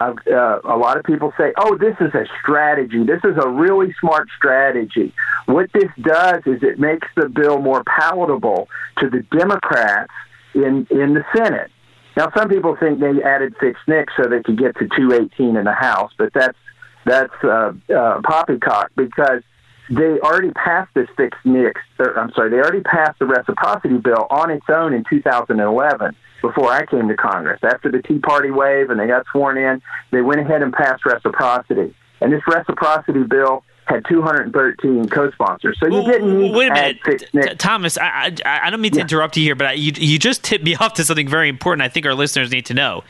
uh, 0.01 0.59
a 0.65 0.77
lot 0.77 0.97
of 0.97 1.05
people 1.05 1.33
say, 1.39 1.53
oh, 1.57 1.79
this 1.79 1.95
is 2.01 2.15
a 2.15 2.27
strategy. 2.41 3.05
This 3.05 3.21
is 3.25 3.37
a 3.43 3.49
really 3.49 3.95
smart 4.01 4.29
strategy. 4.37 5.15
What 5.47 5.71
this 5.73 5.91
does 6.01 6.43
is 6.47 6.63
it 6.63 6.79
makes 6.79 7.09
the 7.17 7.29
bill 7.29 7.59
more 7.59 7.83
palatable 7.85 8.69
to 8.99 9.09
the 9.09 9.21
Democrats 9.37 10.13
in, 10.55 10.87
in 10.91 11.15
the 11.15 11.25
Senate. 11.35 11.71
Now, 12.17 12.31
some 12.37 12.49
people 12.49 12.77
think 12.77 13.01
they 13.01 13.23
added 13.23 13.55
Fix 13.59 13.79
NICS 13.89 14.13
so 14.17 14.29
they 14.29 14.43
could 14.43 14.59
get 14.59 14.77
to 14.79 14.89
218 14.89 15.57
in 15.57 15.65
the 15.65 15.73
House, 15.73 16.13
but 16.17 16.33
that's 16.33 16.59
that's 17.05 17.35
uh, 17.43 17.73
uh, 17.95 18.21
poppycock 18.23 18.91
because 18.97 19.43
they 19.91 20.19
already 20.21 20.51
passed 20.53 20.93
this 20.95 21.09
Fix 21.17 21.37
NICS. 21.45 21.81
Or, 21.99 22.19
I'm 22.19 22.33
sorry, 22.33 22.51
they 22.51 22.57
already 22.57 22.81
passed 22.81 23.19
the 23.19 23.27
reciprocity 23.27 23.99
bill 23.99 24.27
on 24.31 24.51
its 24.51 24.65
own 24.69 24.95
in 24.95 25.05
2011 25.09 26.17
before 26.41 26.71
I 26.71 26.87
came 26.87 27.09
to 27.09 27.17
Congress. 27.17 27.61
After 27.63 27.91
the 27.91 28.01
Tea 28.01 28.19
Party 28.19 28.51
wave 28.51 28.91
and 28.91 28.99
they 28.99 29.07
got 29.07 29.27
sworn 29.31 29.59
in, 29.59 29.83
they 30.11 30.23
went 30.23 30.41
ahead 30.41 30.63
and 30.63 30.73
passed 30.73 31.05
reciprocity. 31.05 31.95
And 32.21 32.33
this 32.33 32.43
reciprocity 32.47 33.25
bill 33.25 33.65
had 33.87 34.05
213 34.09 35.09
co-sponsors. 35.09 35.79
So 35.79 35.87
you 35.87 36.05
didn't 36.05 36.39
need 36.39 36.55
Wait 36.55 36.71
a 36.71 36.95
minute, 37.33 37.59
Thomas. 37.59 37.99
I, 37.99 38.35
I, 38.45 38.61
I 38.65 38.71
don't 38.71 38.81
mean 38.81 38.93
to 38.93 38.99
yeah. 38.99 39.03
interrupt 39.03 39.37
you 39.37 39.45
here, 39.45 39.55
but 39.55 39.67
I, 39.69 39.73
you 39.73 39.93
you 39.97 40.19
just 40.19 40.43
tipped 40.43 40.65
me 40.65 40.75
off 40.81 40.95
to 40.95 41.05
something 41.05 41.29
very 41.29 41.49
important. 41.49 41.83
I 41.83 41.89
think 41.89 42.07
our 42.07 42.15
listeners 42.15 42.51
need 42.51 42.67
to 42.67 42.75
know. 42.75 43.05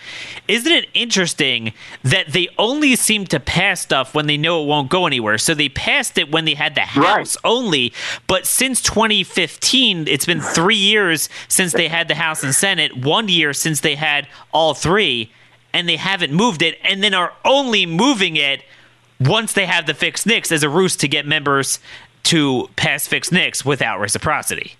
Isn't 0.49 0.73
it 0.73 0.89
interesting 0.95 1.73
that 2.03 2.33
they 2.33 2.49
only 2.59 2.97
seem 2.97 3.27
to 3.27 3.41
pass 3.41 3.81
stuff 3.81 4.15
when 4.15 4.27
they 4.27 4.37
know 4.37 4.63
it 4.63 4.67
won't 4.67 4.91
go 4.91 5.07
anywhere? 5.07 5.39
So 5.39 5.55
they 5.55 5.69
passed 5.69 6.19
it 6.19 6.31
when 6.33 6.45
they 6.45 6.55
had 6.55 6.75
the 6.75 6.83
House 6.83 7.37
right. 7.37 7.51
only, 7.51 7.93
but 8.27 8.47
since 8.47 8.83
2015, 8.83 10.09
it's 10.09 10.27
been 10.27 10.41
three 10.41 10.77
years 10.77 11.29
since 11.49 11.73
they 11.73 11.89
had 11.89 12.09
the 12.09 12.15
House 12.15 12.43
and 12.43 12.55
Senate. 12.55 12.97
One 12.97 13.29
year 13.29 13.53
since 13.53 13.81
they 13.81 13.95
had 13.95 14.27
all 14.53 14.75
three, 14.75 15.33
and 15.73 15.89
they 15.89 15.97
haven't 15.97 16.33
moved 16.33 16.63
it, 16.63 16.79
and 16.83 17.03
then 17.03 17.15
are 17.15 17.33
only 17.45 17.87
moving 17.87 18.37
it 18.37 18.63
once 19.21 19.53
they 19.53 19.67
have 19.67 19.87
the 19.87 19.95
Fix 19.95 20.27
NICS 20.27 20.53
as 20.53 20.63
a 20.63 20.69
ruse 20.69 20.97
to 20.97 21.09
get 21.09 21.27
members 21.27 21.79
to 22.25 22.69
pass 22.77 23.07
Fix 23.07 23.31
NICS 23.31 23.65
without 23.65 24.01
reciprocity. 24.01 24.77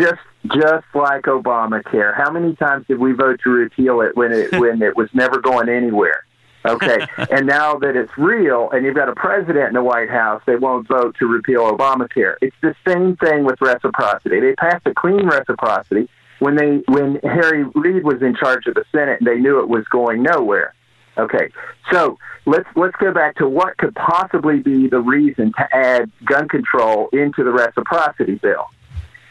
just 0.00 0.20
just 0.46 0.84
like 0.94 1.22
Obamacare. 1.22 2.14
How 2.14 2.30
many 2.30 2.54
times 2.56 2.86
did 2.86 2.98
we 2.98 3.12
vote 3.12 3.40
to 3.44 3.50
repeal 3.50 4.00
it 4.00 4.16
when 4.16 4.32
it 4.32 4.52
when 4.60 4.82
it 4.82 4.96
was 4.96 5.08
never 5.12 5.40
going 5.40 5.68
anywhere? 5.68 6.24
Okay, 6.66 7.06
and 7.30 7.46
now 7.46 7.76
that 7.76 7.94
it's 7.94 8.16
real, 8.16 8.70
and 8.70 8.84
you've 8.84 8.94
got 8.94 9.08
a 9.08 9.14
president 9.14 9.68
in 9.68 9.74
the 9.74 9.82
White 9.82 10.10
House, 10.10 10.42
they 10.46 10.56
won't 10.56 10.88
vote 10.88 11.14
to 11.18 11.26
repeal 11.26 11.70
Obamacare. 11.70 12.36
It's 12.40 12.56
the 12.62 12.74
same 12.86 13.16
thing 13.16 13.44
with 13.44 13.60
reciprocity. 13.60 14.40
They 14.40 14.54
passed 14.54 14.86
a 14.86 14.94
clean 14.94 15.26
reciprocity 15.26 16.08
when 16.38 16.56
they 16.56 16.82
when 16.88 17.16
Harry 17.22 17.64
Reid 17.74 18.04
was 18.04 18.22
in 18.22 18.34
charge 18.34 18.66
of 18.66 18.74
the 18.74 18.84
Senate, 18.92 19.20
and 19.20 19.26
they 19.26 19.38
knew 19.38 19.60
it 19.60 19.68
was 19.68 19.84
going 19.90 20.22
nowhere. 20.22 20.74
Okay, 21.16 21.50
so 21.92 22.18
let's 22.44 22.68
let's 22.74 22.96
go 22.96 23.12
back 23.12 23.36
to 23.36 23.48
what 23.48 23.76
could 23.76 23.94
possibly 23.94 24.58
be 24.58 24.88
the 24.88 25.00
reason 25.00 25.52
to 25.56 25.76
add 25.76 26.10
gun 26.24 26.48
control 26.48 27.08
into 27.12 27.44
the 27.44 27.52
reciprocity 27.52 28.34
bill. 28.34 28.66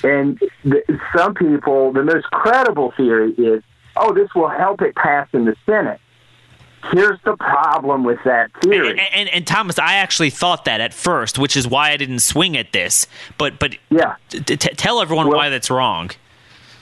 And 0.04 0.40
the, 0.64 0.82
some 1.16 1.34
people, 1.34 1.94
the 1.94 2.04
most 2.04 2.26
credible 2.26 2.94
theory 2.96 3.32
is, 3.34 3.64
oh, 3.96 4.14
this 4.14 4.30
will 4.36 4.50
help 4.50 4.82
it 4.82 4.96
pass 4.96 5.28
in 5.34 5.46
the 5.46 5.56
Senate. 5.66 6.00
Here's 6.92 7.20
the 7.24 7.38
problem 7.38 8.04
with 8.04 8.20
that 8.26 8.52
theory. 8.62 8.90
And, 8.90 9.00
and, 9.00 9.30
and, 9.30 9.48
Thomas, 9.48 9.80
I 9.80 9.96
actually 9.96 10.30
thought 10.30 10.66
that 10.66 10.82
at 10.82 10.94
first, 10.94 11.40
which 11.40 11.56
is 11.56 11.66
why 11.66 11.92
I 11.92 11.98
didn't 11.98 12.20
swing 12.20 12.58
at 12.58 12.74
this. 12.74 13.08
But 13.38 13.58
but 13.58 13.78
yeah, 13.90 14.16
t- 14.30 14.42
t- 14.42 14.76
tell 14.76 15.00
everyone 15.00 15.28
well, 15.28 15.38
why 15.38 15.50
that's 15.50 15.70
wrong. 15.70 16.12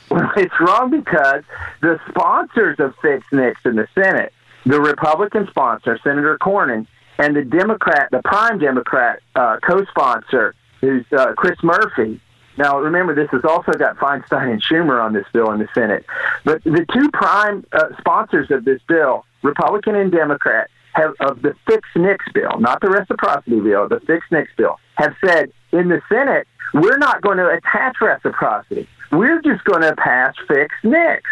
Well, 0.10 0.30
it's 0.36 0.60
wrong 0.60 0.92
because 0.92 1.44
the 1.80 1.98
sponsors 2.10 2.82
of 2.82 2.94
Fix 3.02 3.26
NICS 3.32 3.62
in 3.64 3.78
the 3.78 3.88
Senate, 3.96 4.34
the 4.66 4.80
Republican 4.80 5.48
sponsor, 5.50 6.00
Senator 6.04 6.38
Cornyn, 6.38 6.88
and 7.18 7.36
the 7.36 7.44
Democrat, 7.44 8.10
the 8.12 8.22
prime 8.24 8.60
Democrat 8.60 9.22
uh, 9.36 9.58
co-sponsor, 9.66 10.56
who's 10.80 11.06
uh, 11.12 11.34
Chris 11.34 11.58
Murphy, 11.64 12.20
now, 12.58 12.80
remember, 12.80 13.16
this 13.16 13.30
has 13.32 13.46
also 13.46 13.72
got 13.72 13.98
Feinstein 13.98 14.52
and 14.52 14.62
Schumer 14.62 15.02
on 15.02 15.14
this 15.14 15.26
bill 15.32 15.52
in 15.52 15.60
the 15.60 15.68
Senate. 15.74 16.06
But 16.44 16.64
the 16.64 16.86
two 16.94 17.10
prime 17.12 17.66
uh, 17.72 17.96
sponsors 17.98 18.52
of 18.52 18.66
this 18.66 18.82
bill, 18.88 19.26
Republican 19.42 19.96
and 19.96 20.12
Democrat, 20.12 20.70
have 20.94 21.14
of 21.22 21.42
the 21.42 21.56
Fix 21.66 21.88
NICS 21.96 22.26
bill, 22.34 22.60
not 22.60 22.82
the 22.82 22.90
reciprocity 22.90 23.62
bill, 23.62 23.88
the 23.88 24.02
Fix 24.02 24.26
NICS 24.32 24.52
bill, 24.58 24.78
have 24.96 25.16
said 25.26 25.52
in 25.72 25.88
the 25.88 26.02
Senate, 26.10 26.48
we're 26.74 26.98
not 26.98 27.22
going 27.22 27.38
to 27.38 27.48
attach 27.48 27.96
reciprocity. 28.02 28.88
We're 29.12 29.42
just 29.42 29.64
going 29.64 29.82
to 29.82 29.96
pass 29.96 30.36
Fix 30.48 30.76
NICS, 30.84 31.30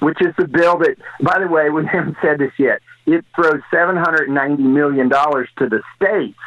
which 0.00 0.20
is 0.20 0.34
the 0.38 0.46
bill 0.46 0.78
that, 0.78 0.96
by 1.20 1.38
the 1.38 1.48
way, 1.48 1.70
we 1.70 1.86
haven't 1.86 2.16
said 2.22 2.38
this 2.38 2.52
yet, 2.58 2.80
it 3.06 3.24
throws 3.34 3.60
$790 3.72 4.58
million 4.58 5.08
to 5.08 5.68
the 5.68 5.82
states 5.94 6.38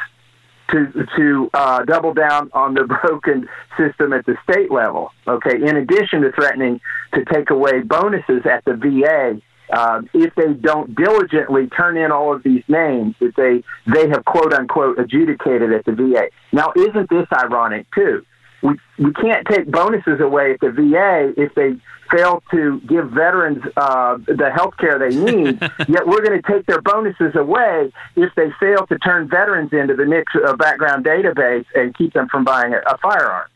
to 0.70 1.06
to 1.16 1.50
uh, 1.54 1.84
double 1.84 2.14
down 2.14 2.50
on 2.52 2.74
the 2.74 2.84
broken 3.02 3.48
system 3.76 4.12
at 4.12 4.24
the 4.26 4.36
state 4.48 4.70
level. 4.70 5.12
Okay, 5.26 5.56
in 5.56 5.76
addition 5.76 6.22
to 6.22 6.32
threatening 6.32 6.80
to 7.14 7.24
take 7.24 7.50
away 7.50 7.80
bonuses 7.80 8.46
at 8.46 8.64
the 8.64 8.74
VA. 8.74 9.40
Uh, 9.72 10.02
if 10.14 10.34
they 10.34 10.52
don't 10.52 10.96
diligently 10.96 11.68
turn 11.68 11.96
in 11.96 12.10
all 12.10 12.34
of 12.34 12.42
these 12.42 12.64
names 12.66 13.14
that 13.20 13.36
they 13.36 13.62
they 13.86 14.08
have 14.08 14.24
quote 14.24 14.52
unquote 14.52 14.98
adjudicated 14.98 15.72
at 15.72 15.84
the 15.84 15.92
VA. 15.92 16.24
Now, 16.52 16.72
isn't 16.74 17.08
this 17.08 17.28
ironic 17.32 17.86
too? 17.94 18.26
We 18.62 18.78
we 18.98 19.12
can't 19.12 19.46
take 19.46 19.70
bonuses 19.70 20.20
away 20.20 20.52
at 20.52 20.60
the 20.60 20.70
VA 20.70 21.32
if 21.36 21.54
they 21.54 21.76
fail 22.10 22.42
to 22.50 22.80
give 22.80 23.10
veterans 23.10 23.62
uh, 23.76 24.18
the 24.26 24.50
health 24.54 24.76
care 24.78 24.98
they 24.98 25.14
need. 25.14 25.60
yet 25.88 26.06
we're 26.06 26.22
going 26.22 26.40
to 26.40 26.52
take 26.52 26.66
their 26.66 26.80
bonuses 26.80 27.34
away 27.36 27.92
if 28.16 28.34
they 28.34 28.50
fail 28.58 28.86
to 28.86 28.98
turn 28.98 29.28
veterans 29.28 29.72
into 29.72 29.94
the 29.94 30.04
NICS 30.04 30.32
uh, 30.44 30.56
background 30.56 31.04
database 31.04 31.66
and 31.74 31.94
keep 31.96 32.12
them 32.12 32.28
from 32.28 32.44
buying 32.44 32.74
a, 32.74 32.78
a 32.78 32.98
firearm. 32.98 33.46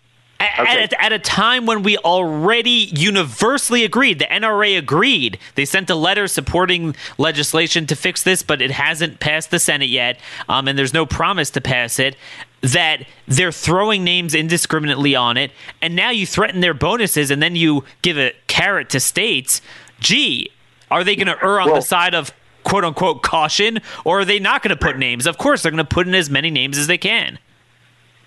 Okay. 0.41 0.83
At, 0.83 0.93
at, 0.99 1.13
a 1.13 1.19
time 1.19 1.65
when 1.65 1.83
we 1.83 1.97
already 1.99 2.91
universally 2.93 3.85
agreed, 3.85 4.19
the 4.19 4.27
NRA 4.27 4.77
agreed. 4.77 5.39
They 5.55 5.65
sent 5.65 5.89
a 5.89 5.95
letter 5.95 6.27
supporting 6.29 6.95
legislation 7.17 7.87
to 7.87 7.97
fix 7.97 8.23
this, 8.23 8.43
but 8.43 8.61
it 8.61 8.71
hasn't 8.71 9.21
passed 9.21 9.51
the 9.51 9.59
Senate 9.59 9.89
yet, 9.89 10.19
um, 10.49 10.69
and 10.69 10.79
there's 10.79 10.93
no 10.93 11.07
promise 11.07 11.51
to 11.51 11.61
pass 11.61 11.99
it 11.99 12.17
that 12.73 13.07
they're 13.27 13.53
throwing 13.53 14.05
names 14.05 14.35
indiscriminately 14.35 15.15
on 15.15 15.37
it, 15.37 15.51
and 15.83 15.95
now 15.95 16.11
you 16.11 16.27
threaten 16.27 16.61
their 16.61 16.75
bonuses, 16.75 17.31
and 17.31 17.43
then 17.43 17.57
you 17.57 17.85
give 18.03 18.19
a 18.19 18.33
carrot 18.47 18.91
to 18.91 19.01
states. 19.01 19.61
Gee, 20.01 20.51
are 20.91 21.05
they 21.05 21.17
going 21.17 21.27
to 21.27 21.43
err 21.43 21.61
on 21.61 21.67
well, 21.67 21.77
the 21.77 21.83
side 21.83 22.15
of 22.15 22.33
quote 22.63 22.85
unquote 22.85 23.23
caution, 23.23 23.81
or 24.05 24.21
are 24.21 24.25
they 24.25 24.39
not 24.39 24.63
going 24.63 24.77
to 24.77 24.83
put 24.83 24.99
names? 24.99 25.27
Of 25.27 25.39
course, 25.39 25.63
they're 25.63 25.73
going 25.73 25.85
to 25.85 25.89
put 25.89 26.07
in 26.07 26.15
as 26.15 26.31
many 26.31 26.51
names 26.51 26.79
as 26.79 26.87
they 26.87 26.99
can. 26.99 27.39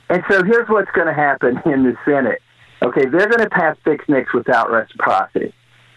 And 0.09 0.23
so 0.29 0.43
here's 0.43 0.69
what's 0.69 0.91
going 0.91 1.07
to 1.07 1.13
happen 1.13 1.59
in 1.65 1.83
the 1.83 1.97
Senate. 2.05 2.41
Okay, 2.81 3.05
they're 3.05 3.27
going 3.27 3.39
to 3.39 3.49
pass 3.49 3.75
Fix 3.83 4.05
NICS 4.07 4.33
without 4.33 4.69
reciprocity. 4.69 5.53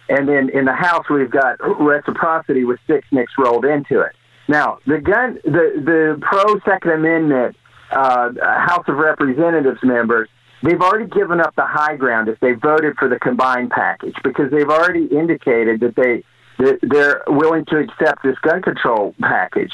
And 0.09 0.27
then 0.29 0.49
in 0.49 0.65
the 0.65 0.73
House, 0.73 1.05
we've 1.09 1.31
got 1.31 1.59
reciprocity 1.61 2.65
with 2.65 2.81
Fix 2.87 3.07
NICS 3.13 3.33
rolled 3.39 3.65
into 3.65 4.01
it. 4.01 4.13
Now, 4.49 4.79
the 4.87 4.99
gun, 4.99 5.39
the, 5.45 5.73
the 5.77 6.19
pro 6.21 6.59
Second 6.61 6.91
Amendment 6.91 7.57
uh, 7.91 8.31
House 8.41 8.85
of 8.89 8.97
Representatives 8.97 9.81
members, 9.83 10.29
they've 10.63 10.81
already 10.81 11.07
given 11.07 11.41
up 11.41 11.55
the 11.57 11.67
high 11.67 11.97
ground 11.97 12.29
if 12.29 12.39
they 12.41 12.53
voted 12.53 12.97
for 12.97 13.09
the 13.09 13.19
combined 13.19 13.71
package 13.71 14.15
because 14.23 14.51
they've 14.51 14.69
already 14.69 15.07
indicated 15.07 15.81
that 15.81 15.97
they 15.97 16.25
that 16.59 16.79
they're 16.83 17.23
willing 17.27 17.65
to 17.67 17.79
accept 17.79 18.23
this 18.23 18.37
gun 18.43 18.61
control 18.61 19.15
package. 19.21 19.73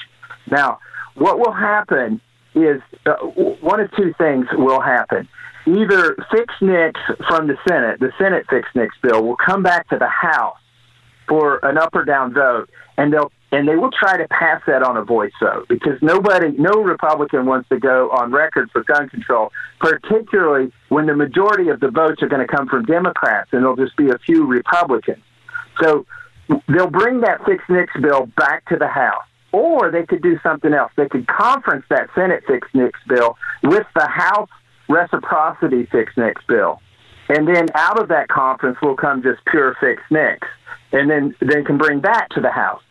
Now, 0.48 0.78
what 1.14 1.38
will 1.38 1.52
happen 1.52 2.20
is 2.54 2.80
uh, 3.04 3.14
one 3.60 3.80
of 3.80 3.90
two 3.96 4.14
things 4.18 4.46
will 4.52 4.80
happen. 4.80 5.28
Either 5.66 6.14
fix 6.30 6.54
NICS 6.60 7.00
from 7.28 7.48
the 7.48 7.56
Senate, 7.68 7.98
the 7.98 8.12
Senate 8.18 8.46
fix 8.48 8.68
NICS 8.74 8.94
bill 9.02 9.24
will 9.24 9.36
come 9.36 9.64
back 9.64 9.88
to 9.88 9.98
the 9.98 10.06
House 10.06 10.56
for 11.28 11.58
an 11.64 11.76
up 11.76 11.94
or 11.94 12.04
down 12.04 12.32
vote, 12.32 12.70
and 12.96 13.12
they'll 13.12 13.32
and 13.52 13.68
they 13.68 13.76
will 13.76 13.90
try 13.90 14.16
to 14.16 14.26
pass 14.28 14.60
that 14.66 14.82
on 14.82 14.96
a 14.96 15.04
voice 15.04 15.32
vote 15.40 15.66
because 15.68 16.00
nobody, 16.02 16.50
no 16.58 16.82
Republican 16.82 17.46
wants 17.46 17.68
to 17.68 17.78
go 17.78 18.10
on 18.10 18.32
record 18.32 18.70
for 18.72 18.82
gun 18.82 19.08
control, 19.08 19.52
particularly 19.78 20.72
when 20.88 21.06
the 21.06 21.14
majority 21.14 21.68
of 21.68 21.80
the 21.80 21.90
votes 21.90 22.22
are 22.22 22.28
going 22.28 22.44
to 22.44 22.52
come 22.52 22.68
from 22.68 22.84
Democrats 22.84 23.50
and 23.52 23.62
there'll 23.62 23.76
just 23.76 23.96
be 23.96 24.10
a 24.10 24.18
few 24.18 24.44
Republicans. 24.46 25.22
So 25.80 26.06
they'll 26.68 26.90
bring 26.90 27.20
that 27.20 27.44
fix 27.44 27.62
NICS 27.68 27.92
bill 28.00 28.26
back 28.36 28.68
to 28.68 28.76
the 28.76 28.88
House. 28.88 29.22
Or 29.52 29.90
they 29.90 30.04
could 30.04 30.22
do 30.22 30.38
something 30.42 30.74
else. 30.74 30.92
They 30.96 31.08
could 31.08 31.26
conference 31.28 31.86
that 31.88 32.10
Senate 32.14 32.42
fix 32.46 32.68
NICS 32.74 32.98
bill 33.08 33.38
with 33.62 33.86
the 33.94 34.06
House 34.06 34.50
reciprocity 34.88 35.86
fix 35.86 36.12
NICS 36.16 36.42
bill. 36.48 36.80
And 37.28 37.48
then 37.48 37.68
out 37.74 38.00
of 38.00 38.08
that 38.08 38.28
conference 38.28 38.78
will 38.82 38.96
come 38.96 39.22
just 39.22 39.44
pure 39.46 39.76
fix 39.80 40.02
NICS. 40.10 40.46
And 40.92 41.08
then, 41.10 41.34
then 41.40 41.64
can 41.64 41.78
bring 41.78 42.00
that 42.02 42.28
to 42.32 42.40
the 42.40 42.50
House. 42.50 42.82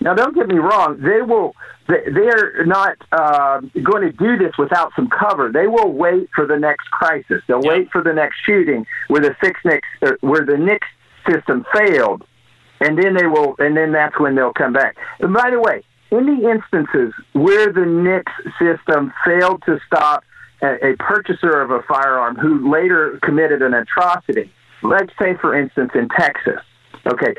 Now, 0.00 0.14
don't 0.14 0.34
get 0.34 0.48
me 0.48 0.58
wrong; 0.58 1.00
they 1.00 1.22
will. 1.22 1.54
They're 1.88 2.64
not 2.64 2.96
uh, 3.10 3.60
going 3.82 4.02
to 4.02 4.12
do 4.12 4.36
this 4.36 4.52
without 4.58 4.92
some 4.94 5.08
cover. 5.08 5.50
They 5.52 5.66
will 5.66 5.92
wait 5.92 6.28
for 6.34 6.46
the 6.46 6.58
next 6.58 6.90
crisis. 6.90 7.42
They'll 7.48 7.64
yep. 7.64 7.72
wait 7.72 7.90
for 7.90 8.02
the 8.02 8.12
next 8.12 8.36
shooting 8.46 8.86
where 9.08 9.20
the 9.20 9.34
fix 9.40 9.60
NICS, 9.64 9.88
uh, 10.02 10.12
where 10.20 10.44
the 10.44 10.56
NICS 10.56 10.86
system 11.28 11.66
failed, 11.74 12.24
and 12.80 12.96
then 12.96 13.14
they 13.14 13.26
will. 13.26 13.56
And 13.58 13.76
then 13.76 13.92
that's 13.92 14.18
when 14.18 14.36
they'll 14.36 14.52
come 14.52 14.72
back. 14.72 14.96
And 15.20 15.34
by 15.34 15.50
the 15.50 15.60
way, 15.60 15.82
in 16.12 16.26
the 16.26 16.50
instances 16.50 17.14
where 17.32 17.72
the 17.72 17.86
NICS 17.86 18.32
system 18.58 19.12
failed 19.24 19.62
to 19.66 19.80
stop 19.86 20.24
a, 20.62 20.92
a 20.92 20.96
purchaser 20.96 21.60
of 21.60 21.70
a 21.70 21.82
firearm 21.82 22.36
who 22.36 22.70
later 22.70 23.18
committed 23.22 23.62
an 23.62 23.74
atrocity, 23.74 24.52
let's 24.82 25.12
say, 25.20 25.34
for 25.40 25.58
instance, 25.58 25.90
in 25.94 26.08
Texas. 26.10 26.60
Okay, 27.06 27.34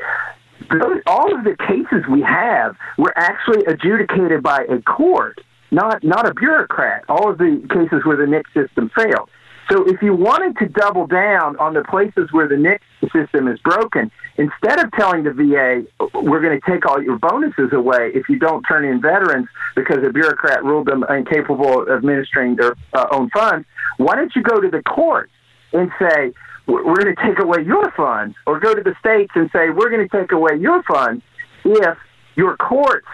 all 1.06 1.34
of 1.34 1.44
the 1.44 1.56
cases 1.56 2.06
we 2.10 2.22
have 2.22 2.76
were 2.96 3.12
actually 3.16 3.64
adjudicated 3.66 4.42
by 4.42 4.64
a 4.68 4.80
court, 4.82 5.40
not 5.70 6.02
not 6.02 6.28
a 6.28 6.34
bureaucrat. 6.34 7.04
All 7.08 7.30
of 7.30 7.38
the 7.38 7.62
cases 7.70 8.04
where 8.04 8.16
the 8.16 8.26
NICS 8.26 8.50
system 8.54 8.90
failed. 8.96 9.28
So 9.70 9.88
if 9.88 10.02
you 10.02 10.14
wanted 10.14 10.58
to 10.58 10.68
double 10.68 11.06
down 11.06 11.56
on 11.56 11.72
the 11.72 11.82
places 11.84 12.30
where 12.32 12.46
the 12.46 12.56
NICS 12.56 12.84
system 13.12 13.48
is 13.48 13.58
broken, 13.60 14.10
instead 14.36 14.78
of 14.84 14.92
telling 14.92 15.24
the 15.24 15.32
VA, 15.32 15.86
we're 16.20 16.40
going 16.40 16.60
to 16.60 16.70
take 16.70 16.86
all 16.86 17.02
your 17.02 17.18
bonuses 17.18 17.72
away 17.72 18.12
if 18.14 18.28
you 18.28 18.38
don't 18.38 18.62
turn 18.64 18.84
in 18.84 19.00
veterans 19.00 19.48
because 19.74 20.04
a 20.04 20.10
bureaucrat 20.10 20.62
ruled 20.64 20.86
them 20.86 21.04
incapable 21.08 21.82
of 21.82 21.88
administering 21.88 22.56
their 22.56 22.76
uh, 22.92 23.06
own 23.10 23.30
funds, 23.30 23.66
why 23.96 24.14
don't 24.16 24.34
you 24.36 24.42
go 24.42 24.60
to 24.60 24.68
the 24.68 24.82
court 24.82 25.30
and 25.72 25.90
say, 25.98 26.32
we're 26.66 26.96
going 26.96 27.14
to 27.14 27.22
take 27.22 27.38
away 27.38 27.62
your 27.64 27.90
funds, 27.92 28.36
or 28.46 28.58
go 28.58 28.74
to 28.74 28.82
the 28.82 28.94
states 28.98 29.32
and 29.34 29.50
say, 29.52 29.70
we're 29.70 29.90
going 29.90 30.08
to 30.08 30.20
take 30.20 30.32
away 30.32 30.56
your 30.58 30.82
funds 30.84 31.22
if 31.64 31.96
your 32.36 32.56
courts 32.56 33.06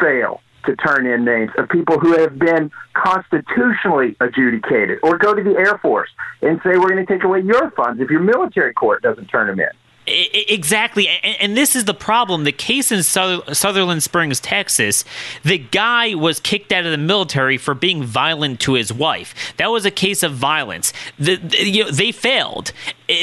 fail 0.00 0.40
to 0.64 0.76
turn 0.76 1.06
in 1.06 1.24
names 1.24 1.50
of 1.56 1.68
people 1.68 1.98
who 1.98 2.12
have 2.18 2.38
been 2.38 2.70
constitutionally 2.92 4.16
adjudicated, 4.20 4.98
or 5.02 5.16
go 5.16 5.32
to 5.32 5.42
the 5.42 5.56
Air 5.56 5.78
Force 5.78 6.10
and 6.42 6.60
say, 6.62 6.70
we're 6.76 6.90
going 6.90 7.04
to 7.04 7.12
take 7.12 7.24
away 7.24 7.40
your 7.40 7.70
funds 7.70 8.00
if 8.02 8.10
your 8.10 8.20
military 8.20 8.74
court 8.74 9.02
doesn't 9.02 9.26
turn 9.26 9.46
them 9.46 9.60
in. 9.60 9.70
Exactly. 10.08 11.08
And, 11.08 11.56
this 11.56 11.76
is 11.76 11.84
the 11.84 11.94
problem. 11.94 12.44
The 12.44 12.52
case 12.52 12.90
in 12.92 13.02
Sutherland 13.02 14.02
Springs, 14.02 14.40
Texas, 14.40 15.04
the 15.42 15.58
guy 15.58 16.14
was 16.14 16.40
kicked 16.40 16.72
out 16.72 16.84
of 16.84 16.92
the 16.92 16.98
military 16.98 17.58
for 17.58 17.74
being 17.74 18.02
violent 18.02 18.60
to 18.60 18.74
his 18.74 18.92
wife. 18.92 19.34
That 19.56 19.70
was 19.70 19.84
a 19.84 19.90
case 19.90 20.22
of 20.22 20.32
violence. 20.32 20.92
The, 21.18 21.38
you 21.58 21.84
know, 21.84 21.90
they 21.90 22.12
failed. 22.12 22.72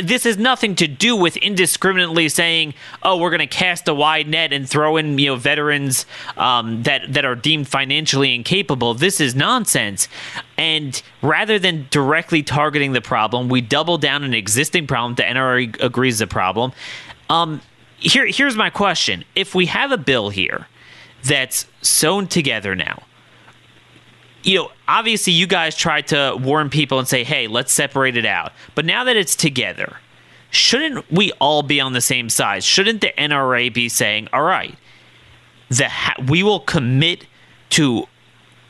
This 0.03 0.23
has 0.23 0.37
nothing 0.37 0.73
to 0.75 0.87
do 0.87 1.15
with 1.15 1.37
indiscriminately 1.37 2.27
saying, 2.29 2.73
"Oh, 3.03 3.17
we're 3.17 3.29
going 3.29 3.39
to 3.39 3.47
cast 3.47 3.87
a 3.87 3.93
wide 3.93 4.27
net 4.27 4.51
and 4.51 4.67
throw 4.67 4.97
in 4.97 5.19
you 5.19 5.27
know 5.27 5.35
veterans 5.35 6.05
um, 6.37 6.83
that 6.83 7.13
that 7.13 7.23
are 7.23 7.35
deemed 7.35 7.67
financially 7.67 8.33
incapable." 8.33 8.95
This 8.95 9.21
is 9.21 9.35
nonsense. 9.35 10.07
And 10.57 11.01
rather 11.21 11.59
than 11.59 11.87
directly 11.91 12.41
targeting 12.41 12.93
the 12.93 13.01
problem, 13.01 13.47
we 13.47 13.61
double 13.61 13.97
down 13.97 14.23
an 14.23 14.33
existing 14.33 14.87
problem. 14.87 15.15
The 15.15 15.23
NRA 15.23 15.79
agrees 15.81 16.15
is 16.15 16.21
a 16.21 16.27
problem. 16.27 16.71
Um, 17.29 17.61
here, 17.97 18.25
here's 18.25 18.55
my 18.55 18.71
question: 18.71 19.23
If 19.35 19.53
we 19.53 19.67
have 19.67 19.91
a 19.91 19.97
bill 19.97 20.29
here 20.29 20.67
that's 21.23 21.67
sewn 21.81 22.27
together 22.27 22.75
now 22.75 23.03
you 24.45 24.59
know, 24.59 24.71
obviously 24.87 25.33
you 25.33 25.47
guys 25.47 25.75
tried 25.75 26.07
to 26.07 26.37
warn 26.39 26.69
people 26.69 26.99
and 26.99 27.07
say, 27.07 27.23
hey, 27.23 27.47
let's 27.47 27.73
separate 27.73 28.15
it 28.15 28.25
out. 28.25 28.53
But 28.75 28.85
now 28.85 29.03
that 29.03 29.17
it's 29.17 29.35
together, 29.35 29.97
shouldn't 30.51 31.11
we 31.11 31.31
all 31.33 31.63
be 31.63 31.81
on 31.81 31.93
the 31.93 32.01
same 32.01 32.29
side? 32.29 32.63
Shouldn't 32.63 33.01
the 33.01 33.11
NRA 33.17 33.73
be 33.73 33.89
saying, 33.89 34.29
all 34.31 34.43
right, 34.43 34.77
the 35.69 35.89
ha- 35.89 36.15
we 36.27 36.43
will 36.43 36.59
commit 36.59 37.25
to 37.71 38.05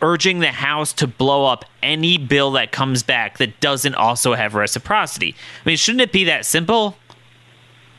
urging 0.01 0.39
the 0.39 0.51
House 0.51 0.93
to 0.93 1.07
blow 1.07 1.45
up 1.45 1.65
any 1.83 2.17
bill 2.17 2.51
that 2.51 2.71
comes 2.71 3.03
back 3.03 3.37
that 3.39 3.59
doesn't 3.59 3.95
also 3.95 4.33
have 4.33 4.55
reciprocity? 4.55 5.35
I 5.65 5.69
mean, 5.69 5.77
shouldn't 5.77 6.01
it 6.01 6.13
be 6.13 6.23
that 6.23 6.45
simple? 6.45 6.95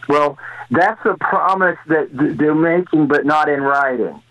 Well, 0.08 0.38
that's 0.70 1.04
a 1.04 1.16
promise 1.18 1.78
that 1.88 2.08
they're 2.10 2.54
making, 2.54 3.06
but 3.06 3.26
not 3.26 3.50
in 3.50 3.60
writing. 3.60 4.22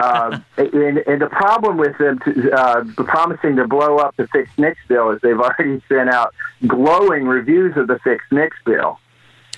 Uh, 0.00 0.40
and, 0.56 0.98
and, 0.98 1.20
the 1.20 1.28
problem 1.30 1.76
with 1.76 1.96
them 1.98 2.18
to, 2.20 2.50
uh, 2.52 2.84
promising 3.04 3.56
to 3.56 3.66
blow 3.66 3.98
up 3.98 4.16
the 4.16 4.26
fixed 4.28 4.58
NICS 4.58 4.78
bill 4.88 5.10
is 5.10 5.20
they've 5.20 5.38
already 5.38 5.82
sent 5.88 6.08
out 6.08 6.34
glowing 6.66 7.26
reviews 7.26 7.76
of 7.76 7.86
the 7.86 7.98
fixed 7.98 8.32
NICS 8.32 8.56
bill, 8.64 8.98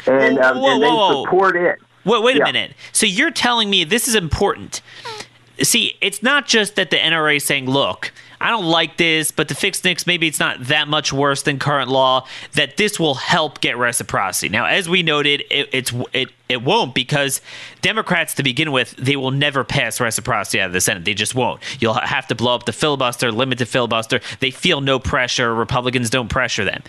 and, 0.06 0.38
um, 0.38 0.58
whoa, 0.58 0.72
and 0.72 0.82
they 0.82 0.88
whoa. 0.88 1.24
support 1.24 1.54
it. 1.56 1.78
Wait, 2.04 2.22
wait 2.22 2.40
a 2.40 2.44
minute. 2.44 2.74
So 2.90 3.06
you're 3.06 3.30
telling 3.30 3.70
me 3.70 3.84
this 3.84 4.08
is 4.08 4.16
important? 4.16 4.80
See, 5.62 5.96
it's 6.00 6.22
not 6.22 6.48
just 6.48 6.74
that 6.74 6.90
the 6.90 6.96
NRA 6.96 7.36
is 7.36 7.44
saying, 7.44 7.70
"Look, 7.70 8.10
I 8.42 8.50
don't 8.50 8.64
like 8.64 8.96
this, 8.96 9.30
but 9.30 9.46
the 9.46 9.54
fixed 9.54 9.84
NICS, 9.84 10.04
maybe 10.04 10.26
it's 10.26 10.40
not 10.40 10.64
that 10.64 10.88
much 10.88 11.12
worse 11.12 11.42
than 11.42 11.60
current 11.60 11.88
law, 11.88 12.26
that 12.54 12.76
this 12.76 12.98
will 12.98 13.14
help 13.14 13.60
get 13.60 13.78
reciprocity. 13.78 14.48
Now, 14.48 14.66
as 14.66 14.88
we 14.88 15.04
noted, 15.04 15.44
it, 15.48 15.68
it's 15.72 15.92
it 16.12 16.30
it 16.52 16.62
won't 16.62 16.94
because 16.94 17.40
Democrats, 17.80 18.34
to 18.34 18.42
begin 18.42 18.70
with, 18.72 18.94
they 18.96 19.16
will 19.16 19.30
never 19.30 19.64
pass 19.64 20.00
reciprocity 20.00 20.60
out 20.60 20.66
of 20.66 20.72
the 20.72 20.80
Senate. 20.80 21.04
They 21.04 21.14
just 21.14 21.34
won't. 21.34 21.60
You'll 21.80 21.94
have 21.94 22.26
to 22.28 22.34
blow 22.34 22.54
up 22.54 22.66
the 22.66 22.72
filibuster, 22.72 23.32
limit 23.32 23.58
the 23.58 23.66
filibuster. 23.66 24.20
They 24.40 24.50
feel 24.50 24.80
no 24.80 24.98
pressure. 24.98 25.54
Republicans 25.54 26.10
don't 26.10 26.28
pressure 26.28 26.64
them. 26.64 26.82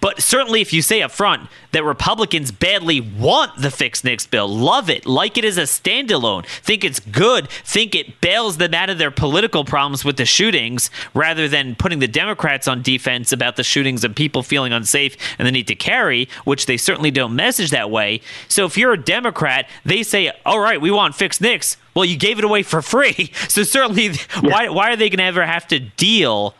But 0.00 0.20
certainly, 0.20 0.60
if 0.60 0.72
you 0.72 0.82
say 0.82 1.02
up 1.02 1.12
front 1.12 1.48
that 1.70 1.84
Republicans 1.84 2.50
badly 2.50 3.00
want 3.00 3.56
the 3.56 3.70
Fix 3.70 4.02
NICS 4.02 4.26
bill, 4.26 4.48
love 4.48 4.90
it, 4.90 5.06
like 5.06 5.38
it 5.38 5.44
as 5.44 5.56
a 5.56 5.62
standalone, 5.62 6.44
think 6.46 6.84
it's 6.84 6.98
good, 6.98 7.48
think 7.48 7.94
it 7.94 8.20
bails 8.20 8.56
them 8.56 8.74
out 8.74 8.90
of 8.90 8.98
their 8.98 9.12
political 9.12 9.64
problems 9.64 10.04
with 10.04 10.16
the 10.16 10.24
shootings, 10.24 10.90
rather 11.14 11.46
than 11.46 11.76
putting 11.76 12.00
the 12.00 12.08
Democrats 12.08 12.66
on 12.66 12.82
defense 12.82 13.32
about 13.32 13.56
the 13.56 13.62
shootings 13.62 14.02
and 14.02 14.16
people 14.16 14.42
feeling 14.42 14.72
unsafe 14.72 15.16
and 15.38 15.46
the 15.46 15.52
need 15.52 15.68
to 15.68 15.74
carry, 15.74 16.28
which 16.44 16.66
they 16.66 16.76
certainly 16.76 17.10
don't 17.10 17.36
message 17.36 17.70
that 17.70 17.90
way. 17.90 18.20
So 18.48 18.64
if 18.66 18.76
you're 18.76 18.92
a 18.92 19.01
Democrat, 19.04 19.68
they 19.84 20.02
say, 20.02 20.32
all 20.44 20.60
right, 20.60 20.80
we 20.80 20.90
want 20.90 21.14
fixed 21.14 21.40
NICS. 21.40 21.76
Well, 21.94 22.04
you 22.04 22.16
gave 22.16 22.38
it 22.38 22.44
away 22.44 22.62
for 22.62 22.82
free. 22.82 23.32
So 23.48 23.64
certainly, 23.64 24.06
yeah. 24.06 24.16
why, 24.40 24.68
why 24.68 24.92
are 24.92 24.96
they 24.96 25.10
going 25.10 25.18
to 25.18 25.24
ever 25.24 25.44
have 25.44 25.68
to 25.68 25.78
deal 25.78 26.54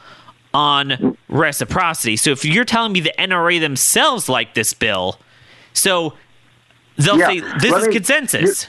on 0.53 1.17
reciprocity? 1.29 2.17
So 2.17 2.31
if 2.31 2.45
you're 2.45 2.67
telling 2.67 2.93
me 2.93 3.01
the 3.01 3.15
NRA 3.19 3.61
themselves 3.61 4.29
like 4.29 4.53
this 4.53 4.75
bill, 4.75 5.19
so 5.73 6.15
they'll 6.97 7.19
yeah. 7.19 7.27
say 7.29 7.41
this 7.41 7.71
Let 7.71 7.83
is 7.83 7.89
me, 7.89 7.95
consensus. 7.95 8.69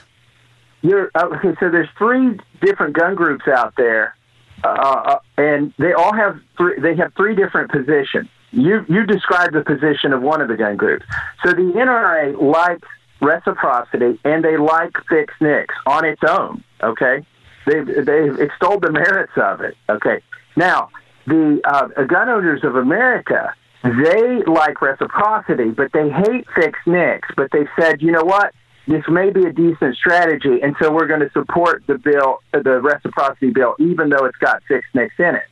You're, 0.82 0.90
you're, 0.90 1.10
uh, 1.14 1.36
okay, 1.36 1.54
so 1.60 1.70
there's 1.70 1.88
three 1.98 2.38
different 2.62 2.94
gun 2.94 3.14
groups 3.14 3.46
out 3.46 3.74
there, 3.76 4.16
uh, 4.62 4.68
uh, 4.68 5.18
and 5.36 5.74
they 5.78 5.92
all 5.92 6.14
have 6.14 6.40
three, 6.56 6.80
they 6.80 6.96
have 6.96 7.12
three 7.14 7.34
different 7.34 7.70
positions. 7.70 8.28
You 8.52 8.86
you 8.88 9.04
described 9.04 9.54
the 9.54 9.62
position 9.62 10.12
of 10.12 10.22
one 10.22 10.40
of 10.40 10.48
the 10.48 10.56
gun 10.56 10.76
groups. 10.76 11.04
So 11.44 11.50
the 11.50 11.72
NRA 11.74 12.40
likes 12.40 12.88
reciprocity, 13.20 14.18
and 14.24 14.44
they 14.44 14.56
like 14.56 14.92
fixed 15.08 15.40
NICS 15.40 15.74
on 15.86 16.04
its 16.04 16.22
own. 16.28 16.62
Okay, 16.82 17.24
they've 17.66 17.86
they've 17.86 18.38
extolled 18.40 18.82
the 18.82 18.92
merits 18.92 19.32
of 19.36 19.60
it. 19.60 19.76
Okay, 19.88 20.20
now 20.56 20.90
the 21.26 21.60
uh, 21.64 22.04
gun 22.04 22.28
owners 22.28 22.62
of 22.64 22.76
America 22.76 23.54
they 23.84 24.42
like 24.46 24.80
reciprocity, 24.80 25.68
but 25.70 25.92
they 25.92 26.08
hate 26.08 26.46
fixed 26.54 26.86
NICS. 26.86 27.28
But 27.36 27.50
they 27.52 27.66
said, 27.78 28.00
you 28.00 28.12
know 28.12 28.24
what? 28.24 28.54
This 28.88 29.04
may 29.08 29.30
be 29.30 29.44
a 29.44 29.52
decent 29.52 29.96
strategy, 29.96 30.60
and 30.62 30.74
so 30.80 30.90
we're 30.90 31.06
going 31.06 31.20
to 31.20 31.30
support 31.32 31.84
the 31.86 31.98
bill, 31.98 32.38
the 32.52 32.80
reciprocity 32.82 33.50
bill, 33.50 33.74
even 33.78 34.08
though 34.08 34.24
it's 34.24 34.38
got 34.38 34.62
fixed 34.68 34.94
NICS 34.94 35.14
in 35.18 35.34
it. 35.34 35.46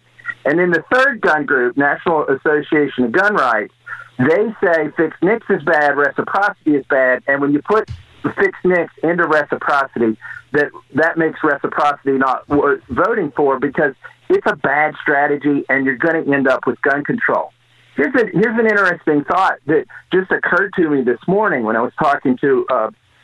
And 0.46 0.58
then 0.58 0.70
the 0.70 0.82
third 0.92 1.20
gun 1.20 1.44
group, 1.44 1.76
National 1.76 2.26
Association 2.26 3.04
of 3.04 3.12
Gun 3.12 3.34
Rights, 3.34 3.74
they 4.18 4.54
say 4.62 4.90
fixed 4.96 5.22
NICS 5.22 5.46
is 5.50 5.62
bad, 5.62 5.96
reciprocity 5.96 6.74
is 6.74 6.84
bad, 6.86 7.22
and 7.26 7.40
when 7.40 7.52
you 7.52 7.62
put 7.62 7.88
fixed 8.22 8.64
NICS 8.64 8.92
into 9.02 9.26
reciprocity, 9.26 10.16
that 10.52 10.70
that 10.94 11.18
makes 11.18 11.40
reciprocity 11.42 12.12
not 12.12 12.48
worth 12.48 12.82
voting 12.88 13.32
for 13.34 13.58
because 13.58 13.94
it's 14.28 14.46
a 14.46 14.56
bad 14.56 14.94
strategy, 15.00 15.64
and 15.68 15.84
you're 15.84 15.96
going 15.96 16.24
to 16.24 16.32
end 16.32 16.48
up 16.48 16.66
with 16.66 16.80
gun 16.82 17.04
control. 17.04 17.52
Here's 17.96 18.14
a, 18.14 18.26
here's 18.32 18.58
an 18.58 18.66
interesting 18.66 19.24
thought 19.24 19.58
that 19.66 19.84
just 20.12 20.30
occurred 20.30 20.72
to 20.76 20.88
me 20.88 21.02
this 21.02 21.18
morning 21.26 21.64
when 21.64 21.76
I 21.76 21.82
was 21.82 21.92
talking 21.98 22.38
to 22.38 22.66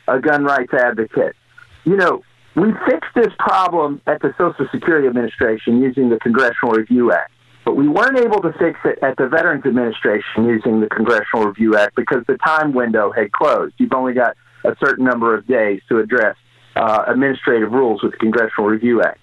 a 0.07 0.19
gun 0.19 0.43
rights 0.43 0.73
advocate. 0.73 1.35
You 1.85 1.95
know, 1.95 2.23
we 2.55 2.73
fixed 2.87 3.09
this 3.15 3.33
problem 3.39 4.01
at 4.05 4.21
the 4.21 4.33
Social 4.37 4.67
Security 4.71 5.07
Administration 5.07 5.81
using 5.81 6.09
the 6.09 6.19
Congressional 6.19 6.73
Review 6.73 7.11
Act. 7.11 7.31
But 7.65 7.75
we 7.75 7.87
weren't 7.87 8.17
able 8.17 8.41
to 8.41 8.51
fix 8.53 8.79
it 8.85 8.99
at 9.03 9.17
the 9.17 9.27
Veterans 9.27 9.65
Administration 9.65 10.45
using 10.45 10.79
the 10.79 10.87
Congressional 10.87 11.45
Review 11.45 11.77
Act 11.77 11.95
because 11.95 12.23
the 12.27 12.37
time 12.37 12.73
window 12.73 13.11
had 13.11 13.31
closed. 13.31 13.75
You've 13.77 13.93
only 13.93 14.13
got 14.13 14.35
a 14.63 14.75
certain 14.83 15.05
number 15.05 15.35
of 15.35 15.45
days 15.47 15.81
to 15.89 15.99
address 15.99 16.35
uh, 16.75 17.03
administrative 17.07 17.71
rules 17.71 18.01
with 18.01 18.13
the 18.13 18.17
Congressional 18.17 18.69
Review 18.69 19.01
Act. 19.01 19.19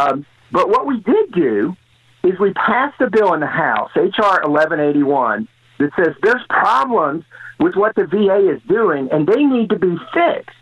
Um, 0.00 0.26
but 0.52 0.68
what 0.68 0.86
we 0.86 1.00
did 1.00 1.32
do 1.32 1.76
is 2.22 2.38
we 2.38 2.52
passed 2.52 3.00
a 3.00 3.08
bill 3.10 3.32
in 3.34 3.40
the 3.40 3.46
House, 3.46 3.90
H.R. 3.96 4.42
1181, 4.42 5.48
that 5.78 5.90
says 5.96 6.14
there's 6.22 6.42
problems 6.48 7.24
with 7.58 7.74
what 7.74 7.94
the 7.94 8.06
VA 8.06 8.54
is 8.54 8.60
doing 8.68 9.08
and 9.10 9.26
they 9.26 9.42
need 9.42 9.70
to 9.70 9.78
be 9.78 9.96
fixed. 10.12 10.56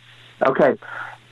Okay. 0.47 0.79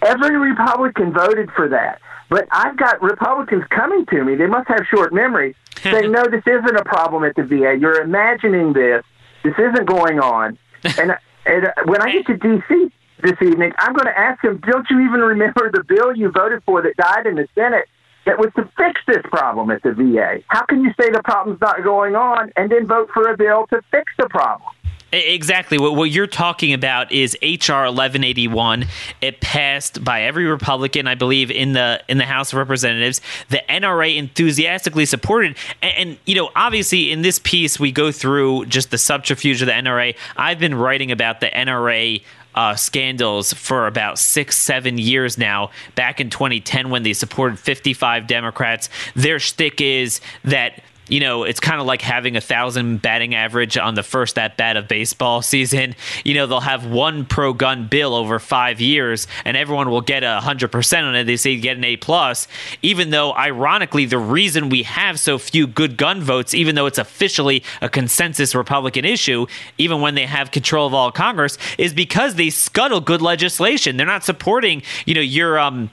Every 0.06 0.36
Republican 0.36 1.12
voted 1.12 1.50
for 1.50 1.68
that. 1.68 2.00
But 2.28 2.46
I've 2.50 2.76
got 2.76 3.02
Republicans 3.02 3.64
coming 3.70 4.06
to 4.06 4.24
me. 4.24 4.34
They 4.34 4.46
must 4.46 4.68
have 4.68 4.80
short 4.90 5.12
memories, 5.12 5.54
saying, 5.80 6.10
"No, 6.18 6.24
this 6.26 6.42
isn't 6.46 6.76
a 6.76 6.84
problem 6.84 7.24
at 7.24 7.34
the 7.36 7.42
VA. 7.42 7.76
You're 7.78 8.00
imagining 8.00 8.72
this. 8.72 9.04
This 9.42 9.54
isn't 9.58 9.86
going 9.86 10.18
on." 10.20 10.58
and, 10.98 11.16
and 11.44 11.72
when 11.84 12.02
I 12.02 12.12
get 12.12 12.26
to 12.26 12.36
D.C. 12.36 12.90
this 13.22 13.40
evening, 13.42 13.72
I'm 13.78 13.94
going 13.94 14.06
to 14.06 14.18
ask 14.18 14.42
them, 14.42 14.60
"Don't 14.70 14.86
you 14.90 15.00
even 15.00 15.20
remember 15.34 15.70
the 15.72 15.84
bill 15.84 16.16
you 16.16 16.30
voted 16.30 16.62
for 16.64 16.82
that 16.82 16.96
died 16.96 17.26
in 17.26 17.36
the 17.36 17.48
Senate?" 17.54 17.88
That 18.26 18.40
was 18.40 18.50
to 18.56 18.68
fix 18.76 19.00
this 19.06 19.22
problem 19.30 19.70
at 19.70 19.84
the 19.84 19.92
VA. 19.92 20.42
How 20.48 20.64
can 20.64 20.82
you 20.82 20.92
say 21.00 21.10
the 21.10 21.22
problem's 21.22 21.60
not 21.60 21.84
going 21.84 22.16
on 22.16 22.50
and 22.56 22.68
then 22.68 22.84
vote 22.84 23.08
for 23.14 23.30
a 23.30 23.36
bill 23.36 23.68
to 23.68 23.80
fix 23.92 24.12
the 24.18 24.28
problem? 24.28 24.68
Exactly. 25.16 25.78
What, 25.78 25.94
what 25.96 26.10
you're 26.10 26.26
talking 26.26 26.72
about 26.72 27.10
is 27.10 27.36
HR 27.42 27.86
1181. 27.86 28.86
It 29.20 29.40
passed 29.40 30.04
by 30.04 30.22
every 30.22 30.44
Republican, 30.44 31.06
I 31.06 31.14
believe, 31.14 31.50
in 31.50 31.72
the 31.72 32.02
in 32.08 32.18
the 32.18 32.24
House 32.24 32.52
of 32.52 32.58
Representatives. 32.58 33.20
The 33.48 33.62
NRA 33.68 34.16
enthusiastically 34.16 35.06
supported, 35.06 35.56
and, 35.80 35.94
and 35.96 36.18
you 36.26 36.34
know, 36.34 36.50
obviously, 36.54 37.10
in 37.10 37.22
this 37.22 37.38
piece, 37.38 37.80
we 37.80 37.92
go 37.92 38.12
through 38.12 38.66
just 38.66 38.90
the 38.90 38.98
subterfuge 38.98 39.62
of 39.62 39.66
the 39.66 39.72
NRA. 39.72 40.16
I've 40.36 40.58
been 40.58 40.74
writing 40.74 41.10
about 41.10 41.40
the 41.40 41.48
NRA 41.48 42.22
uh, 42.56 42.74
scandals 42.74 43.52
for 43.52 43.86
about 43.86 44.18
six, 44.18 44.56
seven 44.56 44.98
years 44.98 45.36
now. 45.36 45.70
Back 45.94 46.20
in 46.20 46.30
2010, 46.30 46.90
when 46.90 47.02
they 47.02 47.12
supported 47.12 47.58
55 47.58 48.26
Democrats, 48.26 48.88
their 49.14 49.38
shtick 49.38 49.80
is 49.80 50.20
that 50.44 50.82
you 51.08 51.20
know, 51.20 51.44
it's 51.44 51.60
kind 51.60 51.80
of 51.80 51.86
like 51.86 52.02
having 52.02 52.36
a 52.36 52.40
thousand 52.40 53.00
batting 53.00 53.34
average 53.34 53.78
on 53.78 53.94
the 53.94 54.02
first 54.02 54.38
at 54.38 54.56
bat 54.56 54.76
of 54.76 54.88
baseball 54.88 55.42
season. 55.42 55.94
You 56.24 56.34
know, 56.34 56.46
they'll 56.46 56.60
have 56.60 56.86
one 56.86 57.24
pro 57.24 57.52
gun 57.52 57.86
bill 57.86 58.14
over 58.14 58.38
five 58.38 58.80
years, 58.80 59.26
and 59.44 59.56
everyone 59.56 59.90
will 59.90 60.00
get 60.00 60.24
a 60.24 60.40
hundred 60.40 60.72
percent 60.72 61.06
on 61.06 61.14
it. 61.14 61.24
They 61.24 61.36
say 61.36 61.56
get 61.56 61.76
an 61.76 61.84
A 61.84 61.96
plus, 61.96 62.48
even 62.82 63.10
though 63.10 63.32
ironically 63.34 64.06
the 64.06 64.18
reason 64.18 64.68
we 64.68 64.82
have 64.82 65.20
so 65.20 65.38
few 65.38 65.66
good 65.66 65.96
gun 65.96 66.20
votes, 66.22 66.54
even 66.54 66.74
though 66.74 66.86
it's 66.86 66.98
officially 66.98 67.62
a 67.80 67.88
consensus 67.88 68.54
Republican 68.54 69.04
issue, 69.04 69.46
even 69.78 70.00
when 70.00 70.14
they 70.14 70.26
have 70.26 70.50
control 70.50 70.86
of 70.86 70.94
all 70.94 71.12
Congress, 71.12 71.58
is 71.78 71.94
because 71.94 72.34
they 72.34 72.50
scuttle 72.50 73.00
good 73.00 73.22
legislation. 73.22 73.96
They're 73.96 74.06
not 74.06 74.24
supporting, 74.24 74.82
you 75.04 75.14
know, 75.14 75.20
your 75.20 75.58
um 75.58 75.90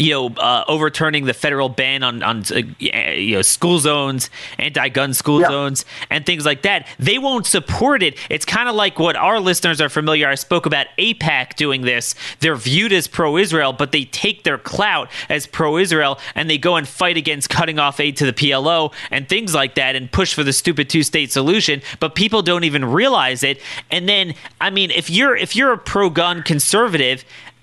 you 0.00 0.12
know, 0.12 0.28
uh, 0.28 0.64
overturning 0.66 1.26
the 1.26 1.34
federal 1.34 1.68
ban 1.68 2.02
on 2.02 2.22
on 2.22 2.42
uh, 2.50 2.62
you 2.78 3.36
know 3.36 3.42
school 3.42 3.78
zones, 3.78 4.30
anti-gun 4.58 5.12
school 5.12 5.40
zones, 5.42 5.84
and 6.08 6.24
things 6.24 6.46
like 6.46 6.62
that. 6.62 6.88
They 6.98 7.18
won't 7.18 7.44
support 7.44 8.02
it. 8.02 8.16
It's 8.30 8.46
kind 8.46 8.70
of 8.70 8.74
like 8.74 8.98
what 8.98 9.14
our 9.14 9.38
listeners 9.38 9.78
are 9.78 9.90
familiar. 9.90 10.26
I 10.26 10.36
spoke 10.36 10.64
about 10.64 10.86
AIPAC 10.98 11.54
doing 11.56 11.82
this. 11.82 12.14
They're 12.40 12.56
viewed 12.56 12.94
as 12.94 13.08
pro-Israel, 13.08 13.74
but 13.74 13.92
they 13.92 14.06
take 14.06 14.42
their 14.44 14.56
clout 14.56 15.10
as 15.28 15.46
pro-Israel 15.46 16.18
and 16.34 16.48
they 16.48 16.56
go 16.56 16.76
and 16.76 16.88
fight 16.88 17.18
against 17.18 17.50
cutting 17.50 17.78
off 17.78 18.00
aid 18.00 18.16
to 18.16 18.26
the 18.26 18.32
PLO 18.32 18.94
and 19.10 19.28
things 19.28 19.54
like 19.54 19.74
that, 19.74 19.96
and 19.96 20.10
push 20.10 20.32
for 20.32 20.42
the 20.42 20.54
stupid 20.54 20.88
two-state 20.88 21.30
solution. 21.30 21.82
But 22.00 22.14
people 22.14 22.40
don't 22.40 22.64
even 22.64 22.86
realize 22.86 23.42
it. 23.42 23.60
And 23.90 24.08
then, 24.08 24.34
I 24.62 24.70
mean, 24.70 24.90
if 24.92 25.10
you're 25.10 25.36
if 25.36 25.54
you're 25.54 25.74
a 25.74 25.78
pro-gun 25.78 26.42
conservative 26.42 27.22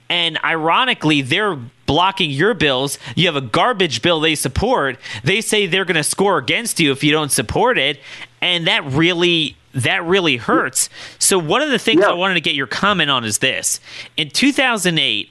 and 0.10 0.38
ironically, 0.44 1.22
they're 1.22 1.58
blocking 1.88 2.30
your 2.30 2.54
bills. 2.54 3.00
You 3.16 3.26
have 3.26 3.36
a 3.36 3.42
garbage 3.42 4.04
bill 4.04 4.20
they 4.20 4.36
support. 4.36 5.00
They 5.24 5.42
say 5.42 5.66
they're 5.66 5.86
going 5.86 5.96
to 5.96 6.04
score 6.04 6.38
against 6.38 6.80
you 6.80 6.92
if 6.92 7.04
you 7.04 7.12
don't 7.12 7.32
support 7.32 7.80
it. 7.80 8.00
And 8.40 8.68
that 8.68 8.86
really 8.86 9.58
that 9.74 10.04
really 10.06 10.38
hurts. 10.38 10.90
So 11.20 11.38
one 11.40 11.62
of 11.62 11.70
the 11.70 11.80
things 11.80 12.02
yeah. 12.02 12.10
I 12.10 12.14
wanted 12.14 12.36
to 12.36 12.42
get 12.42 12.56
your 12.56 12.68
comment 12.68 13.10
on 13.10 13.24
is 13.24 13.40
this. 13.40 13.80
In 14.16 14.30
2008, 14.30 15.30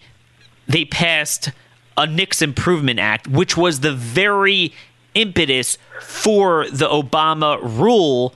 they 0.68 0.84
passed 0.84 1.50
a 1.96 2.06
NICS 2.06 2.42
Improvement 2.42 2.98
Act, 2.98 3.26
which 3.26 3.56
was 3.56 3.80
the 3.80 3.92
very 3.92 4.72
impetus 5.14 5.78
for 6.00 6.68
the 6.70 6.86
Obama 6.86 7.58
rule 7.62 8.34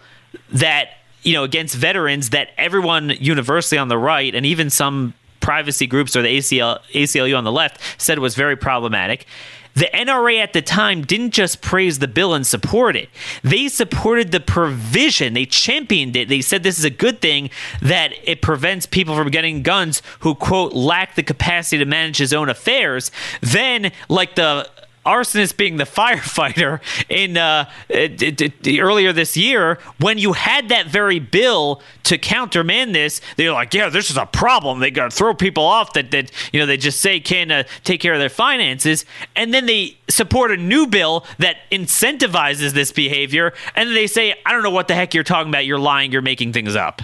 that 0.51 0.91
you 1.23 1.35
know 1.35 1.45
against 1.45 1.77
veterans 1.77 2.31
that 2.31 2.49
everyone 2.57 3.11
universally 3.21 3.79
on 3.79 3.89
the 3.89 3.99
right 3.99 4.35
and 4.35 4.47
even 4.47 4.71
some 4.71 5.13
privacy 5.41 5.87
groups 5.87 6.15
or 6.15 6.23
the 6.23 6.39
ACL, 6.39 6.81
ACLU 6.93 7.37
on 7.37 7.45
the 7.45 7.53
left 7.53 7.81
said 7.99 8.19
was 8.19 8.35
very 8.35 8.57
problematic. 8.57 9.27
The 9.75 9.89
NRA 9.95 10.39
at 10.39 10.53
the 10.53 10.63
time 10.63 11.03
didn't 11.03 11.31
just 11.31 11.63
praise 11.63 12.01
the 12.01 12.09
bill 12.09 12.35
and 12.35 12.47
support 12.47 12.97
it. 12.97 13.09
They 13.43 13.69
supported 13.69 14.33
the 14.33 14.41
provision. 14.41 15.35
They 15.35 15.47
championed 15.47 16.17
it. 16.17 16.29
They 16.29 16.41
said 16.41 16.63
this 16.63 16.79
is 16.79 16.85
a 16.85 16.91
good 16.91 17.21
thing 17.21 17.51
that 17.81 18.13
it 18.25 18.43
prevents 18.43 18.87
people 18.87 19.17
from 19.17 19.31
getting 19.31 19.63
guns 19.63 20.03
who, 20.21 20.35
quote, 20.35 20.73
lack 20.73 21.15
the 21.15 21.23
capacity 21.23 21.79
to 21.79 21.85
manage 21.85 22.19
his 22.19 22.33
own 22.33 22.49
affairs. 22.49 23.13
Then, 23.41 23.93
like 24.09 24.35
the 24.35 24.69
arsonist 25.11 25.57
being 25.57 25.77
the 25.77 25.85
firefighter 26.01 26.81
in 27.09 27.37
uh, 27.37 27.71
earlier 27.91 29.13
this 29.13 29.37
year 29.37 29.79
when 29.99 30.19
you 30.19 30.33
had 30.33 30.69
that 30.69 30.87
very 30.87 31.19
bill 31.19 31.83
to 32.03 32.19
countermand 32.19 32.95
this 32.95 33.21
they're 33.37 33.53
like 33.53 33.75
yeah 33.75 33.89
this 33.89 34.11
is 34.11 34.17
a 34.17 34.27
problem. 34.27 34.81
They 34.81 34.91
got 34.91 35.11
to 35.11 35.17
throw 35.17 35.35
people 35.35 35.65
off 35.65 35.93
that 35.95 36.11
that 36.13 36.31
you 36.53 36.61
know 36.61 36.67
they 36.67 36.77
just 36.77 37.01
say 37.01 37.21
can 37.21 37.51
uh, 37.51 37.65
take 37.85 38.01
care 38.01 38.13
of 38.13 38.21
their 38.21 38.29
finances. 38.29 39.05
And 39.37 39.53
then 39.53 39.67
they 39.67 39.99
support 40.09 40.51
a 40.51 40.57
new 40.57 40.87
bill 40.87 41.27
that 41.39 41.57
incentivizes 41.71 42.73
this 42.73 42.93
behavior 42.93 43.53
and 43.77 43.91
they 43.91 44.07
say 44.07 44.35
i 44.47 44.53
don't 44.53 44.63
know 44.63 44.71
what 44.71 44.89
the 44.89 44.95
heck 44.95 45.15
you're 45.15 45.25
talking 45.25 45.51
about. 45.51 45.67
You're 45.67 45.79
lying. 45.79 46.13
You're 46.13 46.23
making 46.23 46.53
things 46.53 46.77
up. 46.77 47.03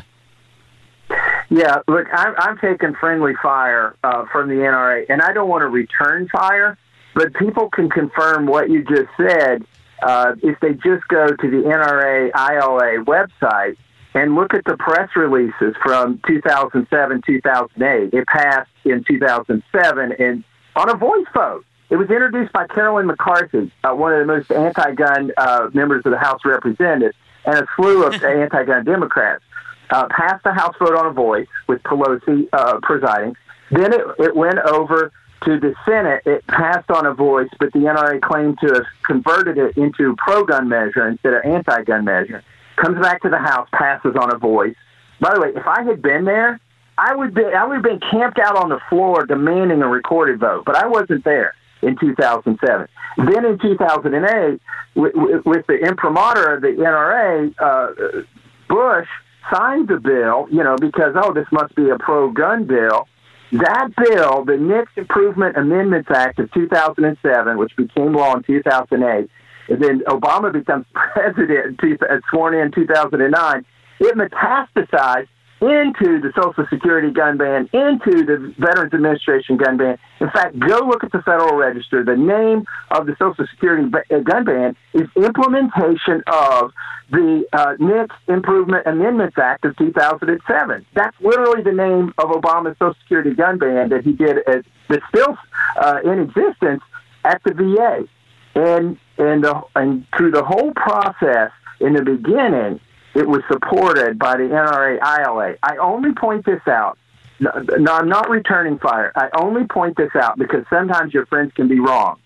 Yeah, 1.49 1.79
look, 1.87 2.07
I'm, 2.13 2.35
I'm 2.39 2.59
taking 2.59 2.95
friendly 2.95 3.35
fire 3.41 3.95
uh, 4.03 4.27
from 4.33 4.49
the 4.49 4.57
NRA, 4.57 5.07
and 5.09 5.23
I 5.23 5.33
don't 5.33 5.49
want 5.49 5.63
to 5.63 5.69
return 5.69 6.29
fire 6.29 6.77
but 7.17 7.33
people 7.33 7.71
can 7.71 7.89
confirm 7.89 8.47
what 8.47 8.69
you 8.69 8.85
just 8.85 9.09
said 9.17 9.65
uh, 10.03 10.35
if 10.43 10.61
they 10.61 10.75
just 10.75 11.09
go 11.09 11.29
to 11.29 11.51
the 11.51 11.63
NRA 11.67 12.31
ILA 12.35 13.05
website 13.07 13.79
and 14.13 14.35
look 14.35 14.53
at 14.53 14.65
the 14.67 14.77
press 14.77 15.09
releases 15.17 15.75
from 15.83 16.21
2007, 16.29 17.23
2008. 17.27 18.13
It 18.13 18.27
passed 18.27 18.71
in 18.85 19.03
2007 19.05 20.13
and 20.19 20.45
on 20.77 20.91
a 20.91 20.97
voice 20.97 21.27
vote. 21.33 21.65
It 21.89 21.97
was 21.97 22.11
introduced 22.11 22.53
by 22.53 22.67
Carolyn 22.67 23.07
McCarthy, 23.07 23.73
uh, 23.83 23.95
one 23.95 24.13
of 24.13 24.19
the 24.19 24.27
most 24.27 24.53
anti-gun 24.53 25.33
uh, 25.39 25.71
members 25.73 26.03
of 26.05 26.13
the 26.13 26.19
House 26.19 26.41
of 26.45 26.51
Representatives, 26.51 27.17
and 27.47 27.57
a 27.57 27.67
slew 27.77 28.05
of 28.05 28.13
anti-gun 28.23 28.85
Democrats. 28.85 29.43
Uh, 29.89 30.07
passed 30.11 30.45
the 30.45 30.53
House 30.53 30.75
vote 30.79 30.97
on 30.97 31.07
a 31.07 31.13
voice 31.13 31.47
with 31.67 31.83
Pelosi 31.85 32.49
uh, 32.53 32.79
presiding. 32.83 33.37
Then 33.71 33.95
it, 33.95 34.03
it 34.19 34.37
went 34.37 34.59
over 34.59 35.13
to 35.43 35.61
the 35.61 35.75
Senate, 35.85 36.23
it 36.27 36.47
passed 36.47 36.91
on 36.91 37.07
a 37.07 37.15
voice, 37.15 37.49
but 37.59 37.73
the 37.73 37.81
NRA 37.81 38.21
claimed 38.21 38.59
to 38.61 38.75
have 38.75 38.87
converted 39.05 39.59
it 39.59 39.77
into 39.77 40.15
pro-gun 40.17 40.69
measure 40.69 41.07
instead 41.07 41.35
of 41.35 41.45
anti-gun 41.45 42.05
measure. 42.05 42.43
Comes 42.77 43.01
back 43.01 43.23
to 43.23 43.29
the 43.29 43.39
House, 43.39 43.69
passes 43.73 44.17
on 44.21 44.35
a 44.35 44.39
voice. 44.39 44.75
By 45.21 45.35
the 45.35 45.41
way, 45.41 45.49
if 45.55 45.67
I 45.67 45.83
had 45.83 46.03
been 46.03 46.25
there, 46.25 46.61
I 46.99 47.15
would 47.15 47.35
be 47.35 47.45
I 47.45 47.65
would 47.65 47.75
have 47.75 47.83
been 47.83 48.01
camped 48.01 48.39
out 48.39 48.57
on 48.57 48.71
the 48.71 48.81
floor 48.89 49.27
demanding 49.27 49.83
a 49.83 49.89
recorded 49.89 50.41
vote, 50.41 50.65
but 50.65 50.77
I 50.77 50.87
wasn't 50.87 51.25
there 51.25 51.55
in 51.83 51.97
2007. 51.99 52.89
Then 53.19 53.45
in 53.45 53.59
2008, 53.59 54.61
with, 54.95 55.15
with 55.45 55.67
the 55.67 55.75
imprimatur 55.75 56.55
of 56.55 56.63
the 56.63 56.69
NRA, 56.69 57.55
uh, 57.59 58.23
Bush 58.69 59.09
signed 59.53 59.89
the 59.89 59.99
bill, 59.99 60.49
you 60.51 60.63
know, 60.65 60.77
because 60.77 61.15
oh, 61.17 61.33
this 61.33 61.47
must 61.53 61.75
be 61.75 61.89
a 61.91 61.99
pro-gun 61.99 62.65
bill 62.65 63.09
that 63.53 63.89
bill, 63.97 64.45
the 64.45 64.57
NICS 64.57 64.91
Improvement 64.97 65.57
Amendments 65.57 66.11
Act 66.11 66.39
of 66.39 66.51
2007, 66.53 67.59
which 67.59 67.75
became 67.77 68.13
law 68.13 68.35
in 68.35 68.43
2008, 68.43 69.31
and 69.69 69.83
then 69.83 70.01
Obama 70.09 70.53
becomes 70.53 70.87
president, 70.95 71.81
uh, 71.83 72.19
sworn 72.31 72.55
in 72.55 72.73
2009, 72.73 73.65
it 74.01 74.17
metastasized 74.17 75.29
into 75.67 76.21
the 76.21 76.33
Social 76.37 76.65
Security 76.71 77.11
gun 77.11 77.37
ban, 77.37 77.69
into 77.73 78.25
the 78.25 78.55
Veterans 78.59 78.95
Administration 78.95 79.57
gun 79.57 79.77
ban. 79.77 79.99
In 80.21 80.31
fact, 80.31 80.59
go 80.59 80.79
look 80.87 81.03
at 81.03 81.13
the 81.13 81.23
Federal 81.23 81.57
Register. 81.57 82.05
The 82.05 82.17
name 82.17 82.65
of 82.91 83.07
the 83.07 83.17
Social 83.19 83.47
Security 83.51 83.91
uh, 84.11 84.19
gun 84.21 84.45
ban 84.45 84.77
is 84.95 85.09
implementation 85.17 86.23
of 86.27 86.73
the 87.11 87.45
uh, 87.53 87.75
NICS 87.79 88.15
Improvement 88.29 88.87
Amendments 88.87 89.37
Act 89.39 89.65
of 89.65 89.77
2007. 89.77 90.87
That's 90.95 91.17
literally 91.21 91.63
the 91.63 91.73
name 91.73 92.15
of 92.19 92.31
Obama's 92.31 92.77
Social 92.79 92.97
Security 93.03 93.35
gun 93.35 93.59
ban 93.59 93.89
that 93.91 94.05
he 94.05 94.13
did, 94.13 94.39
at, 94.47 94.65
that's 94.89 95.05
still 95.09 95.37
uh, 95.81 95.99
in 96.05 96.21
existence 96.21 96.83
at 97.25 97.43
the 97.45 97.53
VA. 97.53 98.07
And, 98.55 98.99
and, 99.19 99.45
the, 99.45 99.63
and 99.75 100.07
through 100.17 100.31
the 100.31 100.45
whole 100.45 100.73
process, 100.73 101.51
in 101.81 101.93
the 101.93 102.03
beginning, 102.03 102.81
it 103.17 103.27
was 103.27 103.43
supported 103.51 104.19
by 104.19 104.37
the 104.37 104.45
NRA 104.45 104.99
ILA. 105.01 105.55
I 105.63 105.77
only 105.79 106.13
point 106.13 106.45
this 106.45 106.61
out. 106.67 106.99
No, 107.41 107.51
no, 107.79 107.93
I'm 107.93 108.09
not 108.09 108.29
returning 108.29 108.79
fire. 108.79 109.13
I 109.17 109.29
only 109.39 109.65
point 109.65 109.97
this 109.97 110.15
out 110.15 110.39
because 110.39 110.65
sometimes 110.69 111.15
your 111.15 111.27
friends 111.27 111.53
can 111.55 111.69
be 111.69 111.81
wrong. 111.81 112.19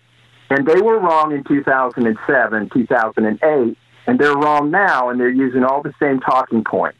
And 0.49 0.67
they 0.67 0.81
were 0.81 0.99
wrong 0.99 1.31
in 1.31 1.43
2007, 1.45 2.69
2008, 2.69 3.77
and 4.07 4.19
they're 4.19 4.35
wrong 4.35 4.69
now, 4.69 5.09
and 5.09 5.19
they're 5.19 5.29
using 5.29 5.63
all 5.63 5.81
the 5.81 5.93
same 5.97 6.19
talking 6.19 6.63
points. 6.63 6.97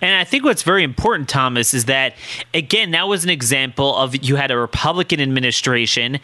And 0.00 0.14
I 0.14 0.24
think 0.24 0.44
what's 0.44 0.62
very 0.62 0.82
important, 0.82 1.28
Thomas, 1.28 1.74
is 1.74 1.86
that, 1.86 2.14
again, 2.52 2.90
that 2.92 3.08
was 3.08 3.24
an 3.24 3.30
example 3.30 3.96
of 3.96 4.24
you 4.24 4.36
had 4.36 4.50
a 4.50 4.56
Republican 4.56 5.20
administration 5.20 6.20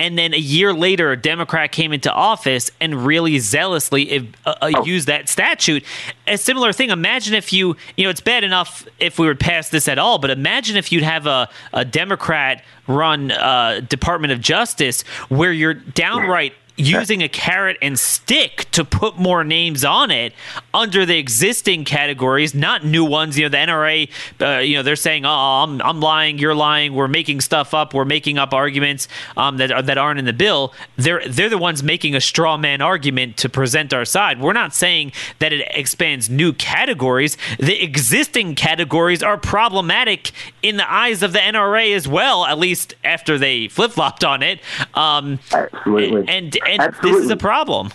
and 0.00 0.16
then 0.16 0.32
a 0.32 0.38
year 0.38 0.72
later, 0.72 1.10
a 1.12 1.16
Democrat 1.16 1.72
came 1.72 1.92
into 1.92 2.12
office 2.12 2.70
and 2.80 3.04
really 3.04 3.38
zealously 3.38 4.18
uh, 4.18 4.22
uh, 4.46 4.72
oh. 4.76 4.84
used 4.84 5.08
that 5.08 5.28
statute. 5.28 5.84
A 6.26 6.38
similar 6.38 6.72
thing. 6.72 6.90
Imagine 6.90 7.34
if 7.34 7.52
you, 7.52 7.76
you 7.96 8.04
know, 8.04 8.10
it's 8.10 8.20
bad 8.20 8.44
enough 8.44 8.86
if 9.00 9.18
we 9.18 9.26
would 9.26 9.40
pass 9.40 9.70
this 9.70 9.88
at 9.88 9.98
all, 9.98 10.18
but 10.18 10.30
imagine 10.30 10.76
if 10.76 10.92
you'd 10.92 11.02
have 11.02 11.26
a, 11.26 11.48
a 11.72 11.84
Democrat 11.84 12.64
run 12.86 13.32
uh, 13.32 13.80
Department 13.88 14.32
of 14.32 14.40
Justice 14.40 15.02
where 15.28 15.52
you're 15.52 15.74
downright 15.74 16.54
using 16.78 17.22
a 17.22 17.28
carrot 17.28 17.76
and 17.82 17.98
stick 17.98 18.66
to 18.70 18.84
put 18.84 19.18
more 19.18 19.44
names 19.44 19.84
on 19.84 20.10
it 20.10 20.32
under 20.72 21.04
the 21.04 21.18
existing 21.18 21.84
categories, 21.84 22.54
not 22.54 22.84
new 22.84 23.04
ones. 23.04 23.36
You 23.36 23.44
know, 23.44 23.48
the 23.50 23.56
NRA, 23.56 24.10
uh, 24.40 24.60
you 24.60 24.76
know, 24.76 24.82
they're 24.82 24.96
saying, 24.96 25.26
"Oh, 25.26 25.28
I'm, 25.28 25.82
I'm 25.82 26.00
lying, 26.00 26.38
you're 26.38 26.54
lying, 26.54 26.94
we're 26.94 27.08
making 27.08 27.40
stuff 27.40 27.74
up, 27.74 27.92
we're 27.92 28.04
making 28.04 28.38
up 28.38 28.54
arguments 28.54 29.08
um, 29.36 29.56
that 29.58 29.72
are, 29.72 29.82
that 29.82 29.98
aren't 29.98 30.18
in 30.18 30.24
the 30.24 30.32
bill." 30.32 30.72
They're 30.96 31.26
they're 31.28 31.50
the 31.50 31.58
ones 31.58 31.82
making 31.82 32.14
a 32.14 32.20
straw 32.20 32.56
man 32.56 32.80
argument 32.80 33.36
to 33.38 33.48
present 33.48 33.92
our 33.92 34.04
side. 34.04 34.40
We're 34.40 34.52
not 34.52 34.72
saying 34.72 35.12
that 35.40 35.52
it 35.52 35.66
expands 35.72 36.30
new 36.30 36.52
categories. 36.52 37.36
The 37.58 37.82
existing 37.82 38.54
categories 38.54 39.22
are 39.22 39.36
problematic 39.36 40.30
in 40.62 40.76
the 40.76 40.90
eyes 40.90 41.22
of 41.22 41.32
the 41.32 41.40
NRA 41.40 41.94
as 41.94 42.06
well, 42.06 42.44
at 42.44 42.58
least 42.58 42.94
after 43.02 43.36
they 43.38 43.68
flip 43.68 43.92
flopped 43.92 44.24
on 44.24 44.42
it. 44.42 44.60
Um, 44.94 45.40
Absolutely. 45.52 46.28
And 46.28 46.56
and 46.68 46.80
Absolutely. 46.80 47.20
this 47.20 47.24
is 47.26 47.30
a 47.30 47.36
problem. 47.36 47.90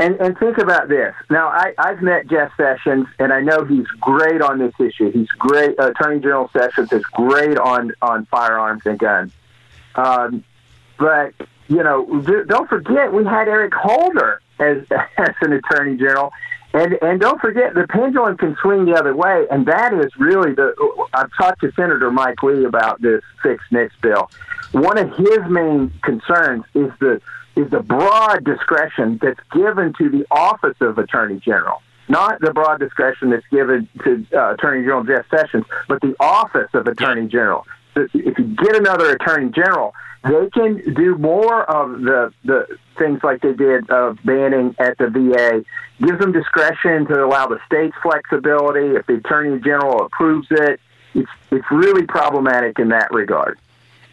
And, 0.00 0.14
and 0.20 0.38
think 0.38 0.58
about 0.58 0.88
this. 0.88 1.12
Now, 1.28 1.48
I, 1.48 1.74
I've 1.76 2.00
met 2.00 2.28
Jeff 2.28 2.52
Sessions, 2.56 3.08
and 3.18 3.32
I 3.32 3.40
know 3.40 3.64
he's 3.64 3.86
great 4.00 4.40
on 4.40 4.58
this 4.58 4.74
issue. 4.78 5.10
He's 5.10 5.28
great. 5.30 5.78
Uh, 5.78 5.90
Attorney 5.90 6.20
General 6.20 6.48
Sessions 6.52 6.92
is 6.92 7.02
great 7.04 7.58
on, 7.58 7.92
on 8.00 8.26
firearms 8.26 8.82
and 8.84 8.96
guns. 8.96 9.32
Um, 9.96 10.44
but, 10.98 11.34
you 11.66 11.82
know, 11.82 12.20
don't 12.46 12.68
forget, 12.68 13.12
we 13.12 13.24
had 13.24 13.48
Eric 13.48 13.74
Holder 13.74 14.40
as, 14.60 14.84
as 15.18 15.34
an 15.40 15.52
Attorney 15.52 15.96
General, 15.96 16.32
And 16.74 16.98
and 17.02 17.20
don't 17.20 17.40
forget 17.40 17.74
the 17.74 17.86
pendulum 17.88 18.36
can 18.36 18.56
swing 18.60 18.84
the 18.84 18.94
other 18.94 19.16
way, 19.16 19.46
and 19.50 19.66
that 19.66 19.94
is 19.94 20.14
really 20.18 20.54
the. 20.54 20.74
I've 21.14 21.30
talked 21.36 21.62
to 21.62 21.72
Senator 21.72 22.10
Mike 22.10 22.42
Lee 22.42 22.64
about 22.64 23.00
this 23.00 23.22
fixed 23.42 23.72
NICS 23.72 23.94
bill. 24.02 24.30
One 24.72 24.98
of 24.98 25.08
his 25.16 25.38
main 25.48 25.90
concerns 26.02 26.64
is 26.74 26.90
the 27.00 27.22
is 27.58 27.70
the 27.70 27.80
broad 27.80 28.44
discretion 28.44 29.18
that's 29.20 29.40
given 29.52 29.92
to 29.98 30.08
the 30.08 30.24
office 30.30 30.76
of 30.80 30.96
Attorney 30.98 31.40
General, 31.40 31.82
not 32.08 32.40
the 32.40 32.52
broad 32.52 32.78
discretion 32.78 33.30
that's 33.30 33.46
given 33.50 33.88
to 34.04 34.24
uh, 34.32 34.54
Attorney 34.54 34.82
General 34.82 35.04
Jeff 35.04 35.28
Sessions, 35.28 35.64
but 35.88 36.00
the 36.00 36.14
office 36.20 36.70
of 36.72 36.86
Attorney 36.86 37.26
General. 37.26 37.66
If 37.96 38.38
you 38.38 38.44
get 38.44 38.76
another 38.76 39.10
Attorney 39.10 39.50
General, 39.50 39.92
they 40.22 40.48
can 40.50 40.94
do 40.94 41.16
more 41.16 41.68
of 41.68 42.00
the 42.02 42.32
the 42.44 42.78
things 42.96 43.20
like 43.24 43.40
they 43.42 43.52
did 43.52 43.90
of 43.90 44.18
banning 44.24 44.76
at 44.78 44.96
the 44.98 45.08
VA. 45.08 45.64
Gives 46.04 46.20
them 46.20 46.30
discretion 46.30 47.06
to 47.06 47.24
allow 47.24 47.48
the 47.48 47.58
states 47.66 47.96
flexibility. 48.02 48.94
If 48.96 49.06
the 49.06 49.14
Attorney 49.14 49.58
General 49.60 50.06
approves 50.06 50.46
it, 50.50 50.80
it's 51.14 51.30
it's 51.50 51.66
really 51.72 52.06
problematic 52.06 52.78
in 52.78 52.90
that 52.90 53.10
regard. 53.12 53.58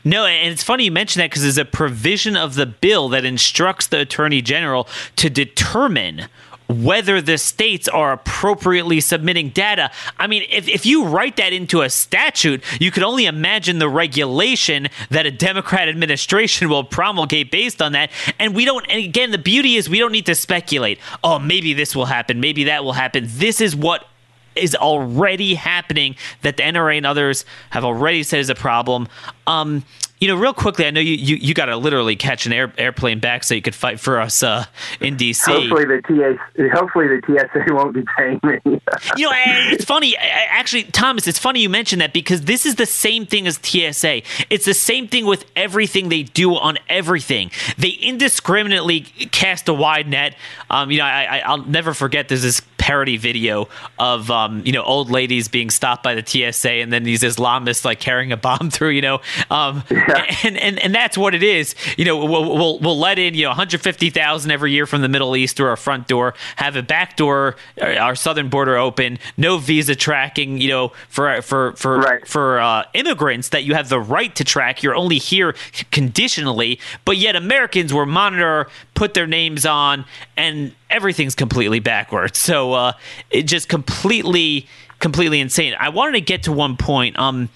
No, 0.05 0.25
and 0.25 0.53
it's 0.53 0.63
funny 0.63 0.85
you 0.85 0.91
mention 0.91 1.19
that 1.19 1.31
because 1.31 1.41
there's 1.41 1.57
a 1.57 1.65
provision 1.65 2.37
of 2.37 2.53
the 2.53 2.67
bill 2.67 3.09
that 3.09 3.25
instructs 3.25 3.87
the 3.87 3.99
attorney 4.01 4.41
general 4.41 4.87
to 5.15 5.31
determine 5.31 6.27
whether 6.67 7.21
the 7.21 7.37
states 7.37 7.87
are 7.87 8.11
appropriately 8.11 8.99
submitting 8.99 9.49
data. 9.49 9.91
I 10.17 10.27
mean, 10.27 10.43
if, 10.49 10.67
if 10.67 10.85
you 10.85 11.05
write 11.05 11.37
that 11.37 11.53
into 11.53 11.81
a 11.81 11.89
statute, 11.89 12.63
you 12.79 12.91
could 12.91 13.03
only 13.03 13.25
imagine 13.25 13.79
the 13.79 13.89
regulation 13.89 14.87
that 15.09 15.25
a 15.25 15.31
Democrat 15.31 15.89
administration 15.89 16.69
will 16.69 16.83
promulgate 16.83 17.51
based 17.51 17.81
on 17.81 17.91
that. 17.93 18.11
And 18.39 18.55
we 18.55 18.65
don't, 18.65 18.85
and 18.89 19.03
again, 19.03 19.31
the 19.31 19.37
beauty 19.37 19.75
is 19.75 19.89
we 19.89 19.99
don't 19.99 20.11
need 20.11 20.25
to 20.25 20.35
speculate. 20.35 20.99
Oh, 21.23 21.39
maybe 21.39 21.73
this 21.73 21.95
will 21.95 22.05
happen. 22.05 22.39
Maybe 22.39 22.65
that 22.65 22.83
will 22.83 22.93
happen. 22.93 23.25
This 23.27 23.61
is 23.61 23.75
what 23.75 24.07
is 24.55 24.75
already 24.75 25.55
happening 25.55 26.15
that 26.41 26.57
the 26.57 26.63
NRA 26.63 26.97
and 26.97 27.05
others 27.05 27.45
have 27.71 27.83
already 27.83 28.23
said 28.23 28.39
is 28.39 28.49
a 28.49 28.55
problem. 28.55 29.07
Um, 29.47 29.83
you 30.25 30.31
know, 30.31 30.37
real 30.37 30.55
quickly, 30.55 30.87
I 30.87 30.89
know 30.89 31.01
you 31.01 31.13
you, 31.13 31.35
you 31.35 31.53
got 31.53 31.65
to 31.65 31.77
literally 31.77 32.15
catch 32.15 32.47
an 32.47 32.51
air, 32.51 32.73
airplane 32.79 33.19
back 33.19 33.43
so 33.43 33.53
you 33.53 33.61
could 33.61 33.75
fight 33.75 33.99
for 33.99 34.19
us 34.19 34.41
uh, 34.41 34.65
in 34.99 35.17
DC. 35.17 35.45
Hopefully 35.45 35.85
the 35.85 36.01
TA, 36.01 36.75
hopefully 36.75 37.05
the 37.09 37.21
TSA 37.27 37.71
won't 37.71 37.93
detain 37.93 38.39
me. 38.41 38.81
you 39.17 39.29
know, 39.29 39.35
it's 39.71 39.85
funny. 39.85 40.17
Actually, 40.17 40.81
Thomas, 40.85 41.27
it's 41.27 41.37
funny 41.37 41.59
you 41.59 41.69
mentioned 41.69 42.01
that 42.01 42.11
because 42.11 42.41
this 42.41 42.65
is 42.65 42.73
the 42.73 42.87
same 42.87 43.27
thing 43.27 43.45
as 43.45 43.59
TSA. 43.61 44.23
It's 44.49 44.65
the 44.65 44.73
same 44.73 45.07
thing 45.07 45.27
with 45.27 45.45
everything 45.55 46.09
they 46.09 46.23
do 46.23 46.55
on 46.55 46.79
everything. 46.89 47.51
They 47.77 47.89
indiscriminately 47.89 49.01
cast 49.01 49.69
a 49.69 49.75
wide 49.75 50.07
net. 50.07 50.35
Um, 50.71 50.89
you 50.89 50.97
know, 50.97 51.05
I, 51.05 51.43
I 51.45 51.55
will 51.55 51.65
never 51.67 51.93
forget. 51.93 52.29
There's 52.29 52.41
this 52.41 52.63
parody 52.85 53.17
video 53.17 53.67
of 53.97 54.29
um, 54.29 54.61
you 54.63 54.71
know 54.71 54.83
old 54.83 55.09
ladies 55.09 55.47
being 55.47 55.71
stopped 55.71 56.03
by 56.03 56.13
the 56.13 56.23
TSA 56.23 56.69
and 56.69 56.93
then 56.93 57.01
these 57.01 57.23
Islamists 57.23 57.83
like 57.83 57.99
carrying 57.99 58.31
a 58.31 58.37
bomb 58.37 58.69
through. 58.69 58.89
You 58.89 59.01
know, 59.01 59.21
um, 59.49 59.83
yeah. 59.89 60.14
and, 60.43 60.57
and 60.57 60.79
and 60.79 60.93
that's 60.93 61.17
what 61.17 61.35
it 61.35 61.43
is. 61.43 61.75
You 61.97 62.05
know, 62.05 62.25
we'll 62.25 62.55
we'll, 62.55 62.79
we'll 62.79 62.99
let 62.99 63.19
in 63.19 63.33
you 63.33 63.43
know 63.43 63.49
150,000 63.49 64.51
every 64.51 64.71
year 64.71 64.85
from 64.85 65.01
the 65.01 65.09
Middle 65.09 65.35
East 65.35 65.57
through 65.57 65.67
our 65.67 65.77
front 65.77 66.07
door, 66.07 66.33
have 66.57 66.75
a 66.75 66.83
back 66.83 67.17
door, 67.17 67.55
uh, 67.81 67.95
our 67.95 68.15
southern 68.15 68.49
border 68.49 68.77
open, 68.77 69.19
no 69.37 69.57
visa 69.57 69.95
tracking. 69.95 70.59
You 70.59 70.69
know, 70.69 70.87
for 71.09 71.41
for 71.41 71.73
for 71.73 71.99
right. 71.99 72.27
for 72.27 72.59
uh, 72.59 72.83
immigrants 72.93 73.49
that 73.49 73.63
you 73.63 73.73
have 73.73 73.89
the 73.89 73.99
right 73.99 74.35
to 74.35 74.43
track. 74.43 74.83
You're 74.83 74.95
only 74.95 75.17
here 75.17 75.55
conditionally, 75.91 76.79
but 77.03 77.17
yet 77.17 77.35
Americans 77.35 77.93
were 77.93 78.05
monitor, 78.05 78.67
put 78.93 79.13
their 79.13 79.27
names 79.27 79.65
on, 79.65 80.05
and 80.37 80.73
everything's 80.89 81.35
completely 81.35 81.79
backwards. 81.79 82.39
So 82.39 82.73
uh, 82.73 82.93
it 83.29 83.43
just 83.43 83.69
completely, 83.69 84.67
completely 84.99 85.39
insane. 85.39 85.75
I 85.79 85.89
wanted 85.89 86.13
to 86.13 86.21
get 86.21 86.43
to 86.43 86.51
one 86.51 86.77
point. 86.77 87.17
Um, 87.17 87.49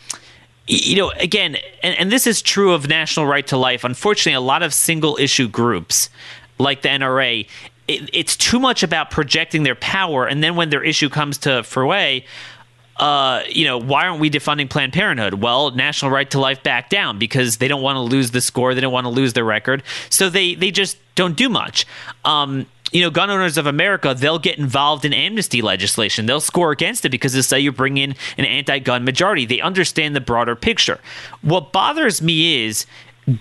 you 0.70 0.96
know, 0.96 1.12
again, 1.20 1.58
and, 1.82 1.98
and 1.98 2.12
this 2.12 2.28
is 2.28 2.42
true 2.42 2.74
of 2.74 2.88
National 2.88 3.26
Right 3.26 3.46
to 3.48 3.58
Life. 3.58 3.84
Unfortunately, 3.84 4.34
a 4.34 4.40
lot 4.40 4.62
of 4.62 4.74
single 4.74 5.18
issue 5.18 5.48
groups 5.48 6.10
like 6.60 6.84
the 6.84 6.90
NRA, 6.90 7.48
it, 7.88 8.10
it's 8.14 8.38
too 8.38 8.60
much 8.60 8.84
about 8.84 9.10
projecting 9.10 9.64
their 9.64 9.76
power, 9.76 10.28
and 10.28 10.44
then 10.44 10.56
when 10.56 10.70
their 10.70 10.84
issue 10.84 11.10
comes 11.10 11.40
to 11.40 11.64
Freeway, 11.64 12.24
uh, 12.98 13.44
you 13.50 13.66
know, 13.66 13.80
why 13.80 14.08
aren't 14.08 14.20
we 14.20 14.30
defunding 14.30 14.70
Planned 14.70 14.94
Parenthood? 14.94 15.36
Well, 15.36 15.72
National 15.72 16.12
Right 16.12 16.30
to 16.32 16.40
Life 16.40 16.62
back 16.62 16.90
down 16.90 17.18
because 17.18 17.58
they 17.58 17.68
don't 17.68 17.82
want 17.82 17.96
to 17.96 18.02
lose 18.02 18.32
the 18.32 18.42
score. 18.42 18.76
They 18.76 18.82
don't 18.82 18.92
want 18.94 19.06
to 19.06 19.10
lose 19.10 19.34
their 19.34 19.46
record. 19.46 19.84
So 20.10 20.30
they, 20.30 20.54
they 20.54 20.70
just 20.70 20.98
don't 21.16 21.36
do 21.36 21.48
much. 21.50 21.88
Um, 22.26 22.66
you 22.92 23.02
know, 23.02 23.10
gun 23.10 23.30
owners 23.30 23.58
of 23.58 23.68
America, 23.68 24.16
they'll 24.18 24.40
get 24.40 24.58
involved 24.58 25.06
in 25.06 25.14
amnesty 25.14 25.62
legislation. 25.62 26.26
They'll 26.26 26.40
score 26.40 26.72
against 26.72 27.06
it 27.06 27.10
because 27.10 27.34
they 27.34 27.42
say 27.42 27.60
you 27.60 27.72
bring 27.72 27.98
in 27.98 28.16
an 28.38 28.46
anti 28.46 28.80
gun 28.80 29.04
majority. 29.04 29.46
They 29.46 29.62
understand 29.62 30.16
the 30.16 30.22
broader 30.22 30.56
picture. 30.56 31.00
What 31.42 31.72
bothers 31.72 32.22
me 32.22 32.66
is 32.66 32.86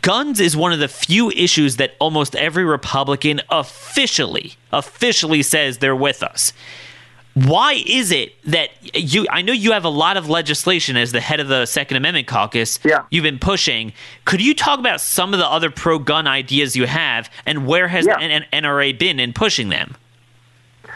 guns 0.02 0.38
is 0.40 0.56
one 0.56 0.72
of 0.72 0.80
the 0.80 0.88
few 0.88 1.30
issues 1.30 1.76
that 1.76 1.94
almost 1.98 2.36
every 2.36 2.64
Republican 2.64 3.40
officially, 3.50 4.56
officially 4.72 5.42
says 5.42 5.78
they're 5.78 5.96
with 5.96 6.22
us 6.22 6.52
why 7.46 7.82
is 7.86 8.10
it 8.10 8.32
that 8.44 8.70
you 8.94 9.26
i 9.30 9.42
know 9.42 9.52
you 9.52 9.72
have 9.72 9.84
a 9.84 9.90
lot 9.90 10.16
of 10.16 10.28
legislation 10.28 10.96
as 10.96 11.12
the 11.12 11.20
head 11.20 11.40
of 11.40 11.48
the 11.48 11.66
second 11.66 11.96
amendment 11.96 12.26
caucus 12.26 12.78
yeah. 12.84 13.04
you've 13.10 13.22
been 13.22 13.38
pushing 13.38 13.92
could 14.24 14.40
you 14.40 14.54
talk 14.54 14.78
about 14.78 15.00
some 15.00 15.32
of 15.32 15.38
the 15.38 15.46
other 15.46 15.70
pro-gun 15.70 16.26
ideas 16.26 16.74
you 16.74 16.86
have 16.86 17.30
and 17.46 17.66
where 17.66 17.88
has 17.88 18.06
yeah. 18.06 18.16
the 18.18 18.56
nra 18.56 18.98
been 18.98 19.20
in 19.20 19.32
pushing 19.32 19.68
them 19.68 19.94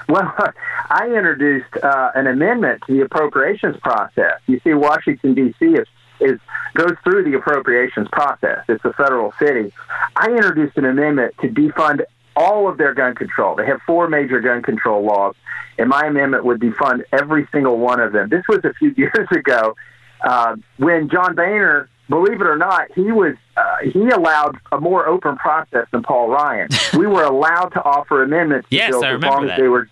well 0.09 0.35
i 0.91 1.07
introduced 1.07 1.77
uh, 1.83 2.11
an 2.15 2.27
amendment 2.27 2.83
to 2.87 2.95
the 2.95 3.03
appropriations 3.03 3.77
process 3.81 4.41
you 4.47 4.61
see 4.65 4.75
washington 4.75 5.35
d.c 5.35 5.65
is 5.65 5.87
is 6.21 6.39
goes 6.75 6.95
through 7.05 7.25
the 7.25 7.37
appropriations 7.37 8.09
process. 8.13 8.65
It's 8.69 8.85
a 8.85 8.93
federal 8.95 9.33
city. 9.39 9.73
I 10.17 10.31
introduced 10.31 10.77
an 10.79 10.85
amendment 10.85 11.35
to 11.41 11.49
defund 11.49 12.03
all 12.37 12.69
of 12.69 12.79
their 12.79 12.95
gun 12.95 13.15
control. 13.15 13.57
They 13.57 13.67
have 13.67 13.81
four 13.87 14.09
major 14.09 14.41
gun 14.41 14.63
control 14.63 15.05
laws, 15.05 15.35
and 15.79 15.89
my 15.89 16.07
amendment 16.07 16.45
would 16.45 16.61
defund 16.61 17.03
every 17.13 17.47
single 17.53 17.79
one 17.79 18.01
of 18.01 18.13
them. 18.13 18.29
This 18.29 18.45
was 18.49 18.61
a 18.65 18.73
few 18.75 18.91
years 18.97 19.29
ago 19.31 19.75
uh, 20.23 20.57
when 20.79 21.09
John 21.09 21.35
Boehner, 21.35 21.89
believe 22.09 22.41
it 22.41 22.47
or 22.47 22.57
not, 22.57 22.91
he 22.95 23.13
was 23.13 23.35
uh, 23.57 23.77
he 23.83 24.09
allowed 24.09 24.57
a 24.71 24.81
more 24.81 25.07
open 25.07 25.37
process 25.37 25.87
than 25.93 26.03
Paul 26.03 26.29
Ryan. 26.29 26.69
we 26.97 27.07
were 27.07 27.25
allowed 27.25 27.69
to 27.71 27.83
offer 27.83 28.23
amendments 28.23 28.69
yes, 28.71 28.91
bills 28.91 29.05
as 29.05 29.23
long 29.23 29.47
that. 29.47 29.53
as 29.53 29.61
they 29.61 29.69
were 29.69 29.89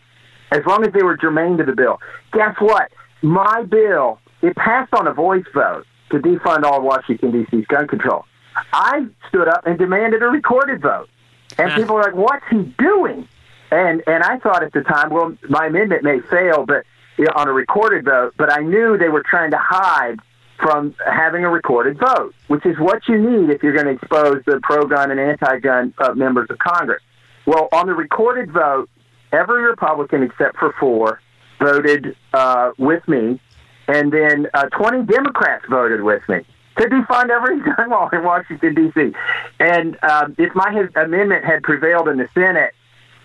as 0.53 0.64
long 0.66 0.85
as 0.85 0.92
they 0.92 1.03
were 1.03 1.16
germane 1.16 1.57
to 1.59 1.64
the 1.64 1.74
bill. 1.74 2.00
Guess 2.33 2.57
what? 2.59 2.90
My 3.22 3.62
bill 3.62 4.18
it 4.42 4.57
passed 4.57 4.94
on 4.94 5.07
a 5.07 5.12
voice 5.12 5.44
vote 5.53 5.87
to 6.11 6.18
defund 6.18 6.62
all 6.64 6.81
Washington 6.81 7.31
D.C.'s 7.31 7.66
gun 7.66 7.87
control. 7.87 8.24
I 8.72 9.07
stood 9.29 9.48
up 9.48 9.66
and 9.66 9.79
demanded 9.79 10.22
a 10.22 10.26
recorded 10.26 10.81
vote. 10.81 11.09
And 11.58 11.72
people 11.72 11.96
are 11.96 12.02
like, 12.02 12.14
"What's 12.14 12.44
he 12.50 12.62
doing?" 12.78 13.28
And 13.70 14.02
and 14.06 14.22
I 14.22 14.38
thought 14.38 14.62
at 14.62 14.72
the 14.72 14.82
time, 14.82 15.10
well, 15.10 15.36
my 15.48 15.66
amendment 15.66 16.02
may 16.02 16.20
fail, 16.20 16.64
but 16.66 16.84
you 17.16 17.24
know, 17.24 17.32
on 17.34 17.48
a 17.48 17.52
recorded 17.52 18.04
vote. 18.04 18.34
But 18.36 18.52
I 18.52 18.60
knew 18.60 18.96
they 18.98 19.08
were 19.08 19.22
trying 19.22 19.50
to 19.52 19.58
hide 19.58 20.16
from 20.58 20.94
having 21.06 21.44
a 21.44 21.48
recorded 21.48 21.98
vote, 21.98 22.34
which 22.48 22.66
is 22.66 22.78
what 22.78 23.08
you 23.08 23.18
need 23.18 23.50
if 23.50 23.62
you're 23.62 23.72
going 23.72 23.86
to 23.86 23.92
expose 23.92 24.42
the 24.44 24.60
pro-gun 24.62 25.10
and 25.10 25.18
anti-gun 25.18 25.94
uh, 25.98 26.12
members 26.12 26.48
of 26.50 26.58
Congress. 26.58 27.02
Well, 27.46 27.68
on 27.72 27.86
the 27.86 27.94
recorded 27.94 28.52
vote, 28.52 28.90
every 29.32 29.62
Republican 29.62 30.22
except 30.22 30.58
for 30.58 30.74
four 30.78 31.20
voted 31.58 32.14
uh, 32.34 32.72
with 32.78 33.06
me, 33.08 33.40
and 33.88 34.12
then 34.12 34.48
uh, 34.52 34.66
20 34.66 35.04
Democrats 35.04 35.64
voted 35.68 36.02
with 36.02 36.22
me 36.28 36.44
to 36.80 36.88
defund 36.88 37.30
every 37.30 37.60
gun 37.60 37.90
law 37.90 38.08
in 38.12 38.24
Washington 38.24 38.74
D.C. 38.74 39.12
And 39.58 39.98
um, 40.02 40.34
if 40.38 40.54
my 40.54 40.88
amendment 40.96 41.44
had 41.44 41.62
prevailed 41.62 42.08
in 42.08 42.18
the 42.18 42.28
Senate, 42.34 42.74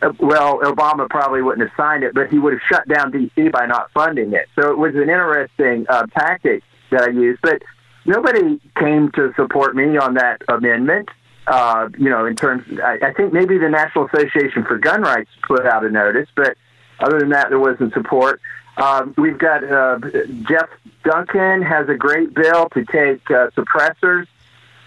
uh, 0.01 0.11
well, 0.19 0.59
Obama 0.59 1.09
probably 1.09 1.41
wouldn't 1.41 1.67
have 1.67 1.75
signed 1.77 2.03
it, 2.03 2.13
but 2.13 2.29
he 2.29 2.37
would 2.37 2.53
have 2.53 2.61
shut 2.69 2.87
down 2.87 3.11
D.C. 3.11 3.49
by 3.49 3.65
not 3.65 3.91
funding 3.91 4.33
it. 4.33 4.47
So 4.55 4.71
it 4.71 4.77
was 4.77 4.93
an 4.95 5.03
interesting 5.03 5.85
uh, 5.89 6.05
tactic 6.07 6.63
that 6.91 7.03
I 7.03 7.09
used, 7.09 7.41
but 7.41 7.61
nobody 8.05 8.59
came 8.77 9.11
to 9.13 9.33
support 9.35 9.75
me 9.75 9.97
on 9.97 10.15
that 10.15 10.41
amendment. 10.49 11.09
Uh, 11.47 11.89
you 11.97 12.09
know, 12.09 12.25
in 12.25 12.35
terms, 12.35 12.63
I, 12.83 12.97
I 13.03 13.13
think 13.13 13.31
maybe 13.31 13.57
the 13.57 13.69
National 13.69 14.07
Association 14.07 14.65
for 14.65 14.77
Gun 14.77 15.01
Rights 15.01 15.29
put 15.47 15.65
out 15.65 15.85
a 15.85 15.89
notice, 15.89 16.27
but 16.35 16.57
other 16.99 17.19
than 17.19 17.29
that, 17.29 17.49
there 17.49 17.59
wasn't 17.59 17.93
support. 17.93 18.41
Um, 18.77 19.13
we've 19.17 19.37
got 19.37 19.63
uh, 19.63 19.99
Jeff 20.47 20.69
Duncan 21.03 21.61
has 21.61 21.87
a 21.87 21.95
great 21.95 22.33
bill 22.33 22.69
to 22.69 22.83
take 22.85 23.29
uh, 23.31 23.49
suppressors. 23.51 24.27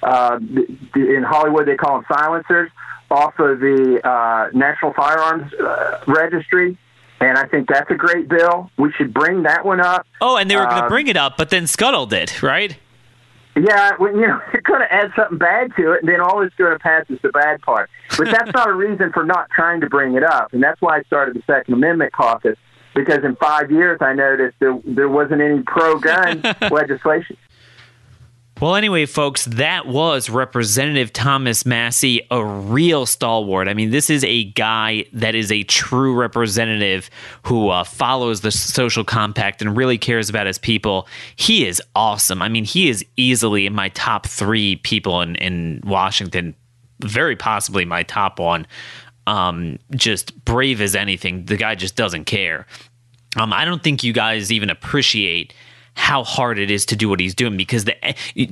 Uh, 0.02 0.38
in 0.94 1.24
Hollywood, 1.26 1.66
they 1.66 1.76
call 1.76 1.96
them 1.96 2.06
silencers 2.12 2.70
off 3.10 3.38
of 3.38 3.60
the 3.60 4.00
uh, 4.06 4.50
National 4.52 4.92
Firearms 4.92 5.52
uh, 5.54 6.04
Registry. 6.06 6.76
And 7.20 7.36
I 7.36 7.46
think 7.46 7.68
that's 7.68 7.90
a 7.90 7.96
great 7.96 8.28
bill. 8.28 8.70
We 8.76 8.92
should 8.92 9.12
bring 9.12 9.42
that 9.42 9.64
one 9.64 9.80
up. 9.80 10.06
Oh, 10.20 10.36
and 10.36 10.48
they 10.48 10.54
were 10.54 10.66
going 10.66 10.76
to 10.76 10.84
uh, 10.84 10.88
bring 10.88 11.08
it 11.08 11.16
up, 11.16 11.36
but 11.36 11.50
then 11.50 11.66
scuttled 11.66 12.12
it, 12.12 12.42
right? 12.42 12.76
Yeah, 13.56 13.92
well, 13.98 14.14
you 14.14 14.20
know, 14.20 14.40
you're 14.52 14.62
going 14.62 14.82
to 14.82 14.92
add 14.92 15.10
something 15.16 15.38
bad 15.38 15.74
to 15.76 15.92
it, 15.92 16.02
and 16.02 16.08
then 16.08 16.20
all 16.20 16.42
it's 16.42 16.54
going 16.54 16.72
to 16.72 16.78
pass 16.78 17.06
is 17.08 17.18
the 17.22 17.30
bad 17.30 17.60
part. 17.62 17.90
But 18.16 18.26
that's 18.26 18.52
not 18.54 18.68
a 18.68 18.72
reason 18.72 19.10
for 19.12 19.24
not 19.24 19.50
trying 19.50 19.80
to 19.80 19.88
bring 19.88 20.14
it 20.14 20.22
up, 20.22 20.52
and 20.52 20.62
that's 20.62 20.80
why 20.80 20.98
I 20.98 21.02
started 21.02 21.34
the 21.34 21.42
Second 21.44 21.74
Amendment 21.74 22.12
caucus 22.12 22.56
because 23.04 23.24
in 23.24 23.36
five 23.36 23.70
years 23.70 23.98
I 24.00 24.12
noticed 24.12 24.56
there 24.60 24.78
there 24.84 25.08
wasn't 25.08 25.40
any 25.40 25.62
pro-gun 25.62 26.42
legislation. 26.70 27.36
Well, 28.60 28.74
anyway, 28.74 29.06
folks, 29.06 29.44
that 29.44 29.86
was 29.86 30.28
Representative 30.28 31.12
Thomas 31.12 31.64
Massie, 31.64 32.26
a 32.28 32.44
real 32.44 33.06
stalwart. 33.06 33.68
I 33.68 33.74
mean, 33.74 33.90
this 33.90 34.10
is 34.10 34.24
a 34.24 34.44
guy 34.44 35.04
that 35.12 35.36
is 35.36 35.52
a 35.52 35.62
true 35.62 36.12
representative 36.12 37.08
who 37.44 37.68
uh, 37.68 37.84
follows 37.84 38.40
the 38.40 38.50
social 38.50 39.04
compact 39.04 39.62
and 39.62 39.76
really 39.76 39.96
cares 39.96 40.28
about 40.28 40.48
his 40.48 40.58
people. 40.58 41.06
He 41.36 41.68
is 41.68 41.80
awesome. 41.94 42.42
I 42.42 42.48
mean, 42.48 42.64
he 42.64 42.88
is 42.88 43.04
easily 43.16 43.64
in 43.64 43.74
my 43.74 43.90
top 43.90 44.26
three 44.26 44.74
people 44.76 45.20
in, 45.20 45.36
in 45.36 45.80
Washington, 45.84 46.56
very 46.98 47.36
possibly 47.36 47.84
my 47.84 48.02
top 48.02 48.40
one. 48.40 48.66
Um, 49.28 49.78
just 49.94 50.44
brave 50.44 50.80
as 50.80 50.96
anything. 50.96 51.44
The 51.44 51.58
guy 51.58 51.76
just 51.76 51.94
doesn't 51.94 52.24
care. 52.24 52.66
Um, 53.38 53.52
I 53.52 53.64
don't 53.64 53.82
think 53.82 54.02
you 54.02 54.12
guys 54.12 54.50
even 54.50 54.68
appreciate 54.68 55.54
how 55.94 56.22
hard 56.22 56.58
it 56.58 56.70
is 56.70 56.86
to 56.86 56.96
do 56.96 57.08
what 57.08 57.18
he's 57.18 57.34
doing 57.34 57.56
because 57.56 57.84
the 57.84 57.96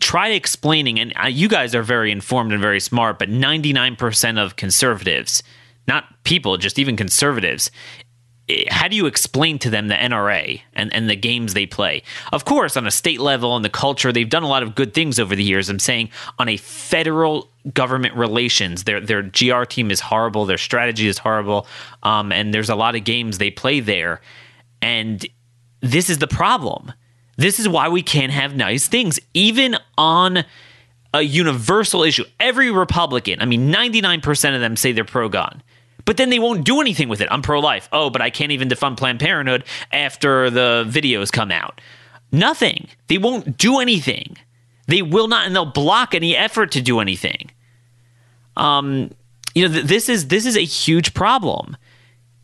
try 0.01 0.29
explaining 0.29 0.99
and 0.99 1.12
uh, 1.22 1.29
you 1.29 1.49
guys 1.49 1.77
are 1.77 1.83
very 1.83 2.11
informed 2.11 2.53
and 2.53 2.61
very 2.61 2.81
smart 2.81 3.20
but 3.20 3.31
99% 3.31 4.44
of 4.44 4.57
conservatives 4.57 5.44
not 5.87 6.05
people 6.25 6.57
just 6.57 6.77
even 6.77 6.96
conservatives 6.96 7.70
eh, 8.49 8.64
how 8.68 8.88
do 8.88 8.96
you 8.96 9.07
explain 9.07 9.61
to 9.61 9.70
them 9.70 9.87
the 9.87 9.94
NRA 9.94 10.61
and, 10.75 10.92
and 10.92 11.09
the 11.09 11.14
games 11.14 11.55
they 11.55 11.66
play? 11.66 12.03
Of 12.33 12.44
course, 12.44 12.77
on 12.77 12.85
a 12.87 12.90
state 12.90 13.20
level 13.20 13.55
and 13.55 13.64
the 13.64 13.70
culture, 13.70 14.12
they've 14.12 14.29
done 14.29 14.42
a 14.42 14.49
lot 14.49 14.64
of 14.64 14.75
good 14.75 14.92
things 14.92 15.20
over 15.20 15.37
the 15.37 15.44
years. 15.44 15.68
I'm 15.68 15.79
saying 15.79 16.11
on 16.40 16.49
a 16.49 16.57
federal 16.57 17.49
government 17.72 18.14
relations, 18.14 18.85
their 18.85 19.01
their 19.01 19.22
GR 19.22 19.64
team 19.64 19.90
is 19.92 20.01
horrible, 20.01 20.46
their 20.46 20.59
strategy 20.59 21.07
is 21.07 21.18
horrible, 21.18 21.66
um, 22.03 22.33
and 22.33 22.53
there's 22.53 22.70
a 22.70 22.77
lot 22.77 22.96
of 22.96 23.05
games 23.05 23.38
they 23.38 23.51
play 23.51 23.79
there. 23.79 24.20
And 24.83 25.27
this 25.81 26.11
is 26.11 26.19
the 26.19 26.27
problem 26.27 26.93
this 27.37 27.61
is 27.61 27.69
why 27.69 27.89
we 27.89 28.03
can't 28.03 28.33
have 28.33 28.57
nice 28.57 28.89
things, 28.89 29.21
even 29.35 29.77
on 29.99 30.45
a 31.12 31.23
universal 31.23 32.03
issue. 32.03 32.25
Every 32.41 32.71
Republican, 32.71 33.41
I 33.41 33.45
mean, 33.45 33.73
99% 33.73 34.55
of 34.55 34.61
them 34.61 34.77
say 34.77 34.93
they're 34.93 35.05
pro 35.05 35.29
gun, 35.29 35.62
but 36.05 36.17
then 36.17 36.31
they 36.31 36.39
won't 36.39 36.65
do 36.65 36.81
anything 36.81 37.09
with 37.09 37.21
it. 37.21 37.29
I'm 37.31 37.43
pro 37.43 37.61
life. 37.61 37.89
Oh, 37.93 38.11
but 38.11 38.23
I 38.23 38.31
can't 38.31 38.53
even 38.53 38.69
defund 38.69 38.97
Planned 38.97 39.21
Parenthood 39.21 39.65
after 39.93 40.51
the 40.51 40.87
videos 40.89 41.31
come 41.31 41.51
out. 41.51 41.81
Nothing. 42.33 42.89
They 43.09 43.19
won't 43.19 43.59
do 43.59 43.81
anything. 43.81 44.37
They 44.89 45.03
will 45.03 45.29
not, 45.29 45.47
and 45.47 45.55
they'll 45.55 45.67
block 45.67 46.15
any 46.15 46.37
effort 46.37 46.73
to 46.73 46.81
do 46.81 47.01
anything. 47.01 47.51
Um, 48.57 49.11
you 49.55 49.67
know, 49.67 49.75
th- 49.75 49.87
this 49.87 50.09
is 50.09 50.29
this 50.29 50.47
is 50.47 50.57
a 50.57 50.65
huge 50.65 51.12
problem 51.12 51.77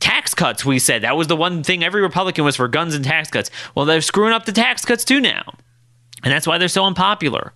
tax 0.03 0.35
cuts, 0.35 0.65
we 0.65 0.81
said. 0.81 1.03
That 1.03 1.17
was 1.17 1.29
the 1.29 1.37
one 1.37 1.62
thing 1.62 1.85
every 1.85 2.03
Republican 2.03 2.45
was 2.45 2.57
for 2.57 2.67
guns 2.67 2.93
and 2.95 3.05
tax 3.05 3.31
cuts. 3.31 3.51
Well, 3.77 3.87
they're 3.87 4.01
screwing 4.01 4.33
up 4.33 4.47
the 4.47 4.53
tax 4.53 4.85
cuts 4.85 5.05
too 5.05 5.21
now. 5.21 5.55
And 6.25 6.33
that's 6.33 6.47
why 6.47 6.59
they're 6.59 6.67
so 6.67 6.85
unpopular. 6.85 7.53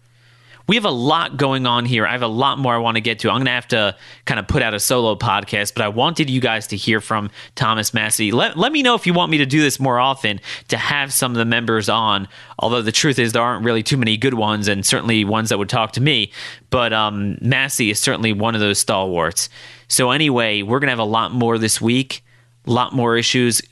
We 0.69 0.77
have 0.77 0.85
a 0.85 0.91
lot 0.91 1.37
going 1.37 1.67
on 1.67 1.85
here. 1.85 2.07
I 2.07 2.13
have 2.13 2.23
a 2.23 2.29
lot 2.29 2.59
more 2.59 2.75
I 2.75 2.79
want 2.79 2.97
to 2.97 3.01
get 3.01 3.21
to. 3.21 3.31
I'm 3.31 3.37
going 3.37 3.47
to 3.47 3.53
have 3.53 3.69
to 3.69 3.97
kind 4.25 4.41
of 4.41 4.49
put 4.49 4.63
out 4.63 4.75
a 4.75 4.81
solo 4.81 5.17
podcast, 5.17 5.75
but 5.75 5.83
I 5.83 5.89
wanted 5.89 6.31
you 6.31 6.41
guys 6.41 6.69
to 6.69 6.77
hear 6.77 7.01
from 7.01 7.31
Thomas 7.55 7.93
Massie. 7.93 8.33
Let, 8.33 8.57
let 8.57 8.73
me 8.73 8.83
know 8.83 8.95
if 8.95 9.07
you 9.07 9.15
want 9.15 9.31
me 9.31 9.39
to 9.39 9.47
do 9.47 9.61
this 9.61 9.79
more 9.79 9.99
often 9.99 10.41
to 10.69 10.77
have 10.77 11.13
some 11.13 11.33
of 11.33 11.39
the 11.39 11.45
members 11.45 11.89
on. 11.89 12.27
Although 12.59 12.83
the 12.83 12.93
truth 12.93 13.19
is, 13.19 13.33
there 13.33 13.43
aren't 13.43 13.65
really 13.65 13.85
too 13.85 13.97
many 13.97 14.17
good 14.17 14.35
ones, 14.35 14.67
and 14.67 14.85
certainly 14.85 15.25
ones 15.25 15.51
that 15.51 15.59
would 15.59 15.69
talk 15.69 15.93
to 15.93 16.01
me. 16.01 16.33
But 16.71 16.93
um, 16.93 17.39
Massie 17.41 17.91
is 17.91 18.01
certainly 18.01 18.33
one 18.33 18.55
of 18.55 18.61
those 18.61 18.79
stalwarts. 18.81 19.49
So, 19.87 20.11
anyway, 20.11 20.63
we're 20.63 20.81
going 20.81 20.89
to 20.89 20.93
have 20.93 20.99
a 20.99 21.05
lot 21.05 21.31
more 21.31 21.59
this 21.59 21.81
week 21.81 22.25
a 22.66 22.70
lot 22.70 22.92
more 22.92 23.16
issues. 23.16 23.62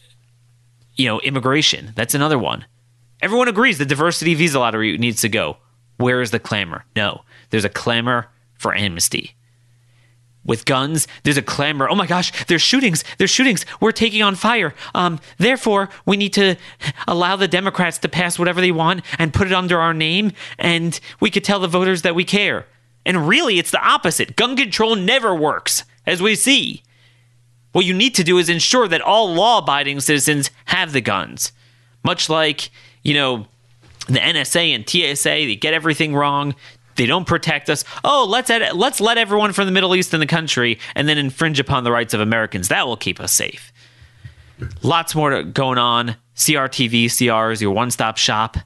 You 0.96 1.06
know, 1.06 1.20
immigration, 1.20 1.92
that's 1.96 2.14
another 2.14 2.38
one. 2.38 2.66
Everyone 3.20 3.48
agrees 3.48 3.78
the 3.78 3.86
diversity 3.86 4.34
visa 4.34 4.58
lottery 4.58 4.96
needs 4.98 5.20
to 5.22 5.28
go. 5.28 5.56
Where 5.96 6.20
is 6.20 6.30
the 6.30 6.38
clamor? 6.38 6.84
No, 6.94 7.22
there's 7.50 7.64
a 7.64 7.70
clamor 7.70 8.28
for 8.54 8.74
amnesty. 8.74 9.34
With 10.44 10.66
guns, 10.66 11.08
there's 11.22 11.38
a 11.38 11.42
clamor. 11.42 11.88
Oh 11.88 11.94
my 11.94 12.06
gosh, 12.06 12.44
there's 12.46 12.60
shootings. 12.60 13.02
There's 13.16 13.30
shootings. 13.30 13.64
We're 13.80 13.92
taking 13.92 14.22
on 14.22 14.34
fire. 14.34 14.74
Um, 14.94 15.18
therefore, 15.38 15.88
we 16.04 16.18
need 16.18 16.34
to 16.34 16.56
allow 17.08 17.36
the 17.36 17.48
Democrats 17.48 17.96
to 17.98 18.08
pass 18.08 18.38
whatever 18.38 18.60
they 18.60 18.72
want 18.72 19.04
and 19.18 19.32
put 19.32 19.46
it 19.46 19.54
under 19.54 19.80
our 19.80 19.94
name, 19.94 20.32
and 20.58 21.00
we 21.18 21.30
could 21.30 21.44
tell 21.44 21.60
the 21.60 21.66
voters 21.68 22.02
that 22.02 22.14
we 22.14 22.24
care. 22.24 22.66
And 23.06 23.26
really, 23.26 23.58
it's 23.58 23.70
the 23.70 23.82
opposite. 23.82 24.36
Gun 24.36 24.54
control 24.56 24.96
never 24.96 25.34
works, 25.34 25.84
as 26.06 26.20
we 26.20 26.34
see. 26.34 26.82
What 27.74 27.84
you 27.84 27.92
need 27.92 28.14
to 28.14 28.22
do 28.22 28.38
is 28.38 28.48
ensure 28.48 28.86
that 28.86 29.00
all 29.00 29.34
law 29.34 29.58
abiding 29.58 29.98
citizens 29.98 30.52
have 30.66 30.92
the 30.92 31.00
guns. 31.00 31.50
Much 32.04 32.30
like, 32.30 32.70
you 33.02 33.14
know, 33.14 33.48
the 34.06 34.20
NSA 34.20 34.72
and 34.76 34.88
TSA, 34.88 35.28
they 35.28 35.56
get 35.56 35.74
everything 35.74 36.14
wrong. 36.14 36.54
They 36.94 37.06
don't 37.06 37.26
protect 37.26 37.68
us. 37.68 37.84
Oh, 38.04 38.26
let's 38.28 38.48
let's 38.48 39.00
let 39.00 39.18
everyone 39.18 39.52
from 39.52 39.66
the 39.66 39.72
Middle 39.72 39.96
East 39.96 40.14
in 40.14 40.20
the 40.20 40.26
country 40.26 40.78
and 40.94 41.08
then 41.08 41.18
infringe 41.18 41.58
upon 41.58 41.82
the 41.82 41.90
rights 41.90 42.14
of 42.14 42.20
Americans. 42.20 42.68
That 42.68 42.86
will 42.86 42.96
keep 42.96 43.18
us 43.18 43.32
safe. 43.32 43.72
Lots 44.84 45.16
more 45.16 45.42
going 45.42 45.78
on. 45.78 46.14
CRTV, 46.36 47.08
CR 47.10 47.50
is 47.50 47.60
your 47.60 47.72
one-stop 47.72 48.18
shop. 48.18 48.56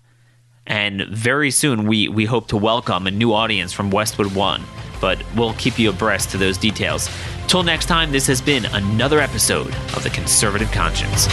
And 0.67 1.07
very 1.07 1.51
soon 1.51 1.87
we 1.87 2.09
we 2.09 2.27
hope 2.27 2.49
to 2.49 2.59
welcome 2.59 3.07
a 3.07 3.11
new 3.11 3.33
audience 3.33 3.73
from 3.73 3.91
Westwood 3.91 4.35
One, 4.35 4.65
but 5.01 5.19
we'll 5.35 5.55
keep 5.55 5.79
you 5.79 5.89
abreast 5.89 6.29
to 6.33 6.37
those 6.37 6.59
details. 6.59 7.09
Till 7.49 7.63
next 7.63 7.87
time, 7.87 8.13
this 8.13 8.27
has 8.27 8.43
been 8.43 8.67
another 8.67 9.21
episode 9.21 9.75
of 9.97 10.03
The 10.03 10.11
Conservative 10.11 10.71
Conscience. 10.71 11.27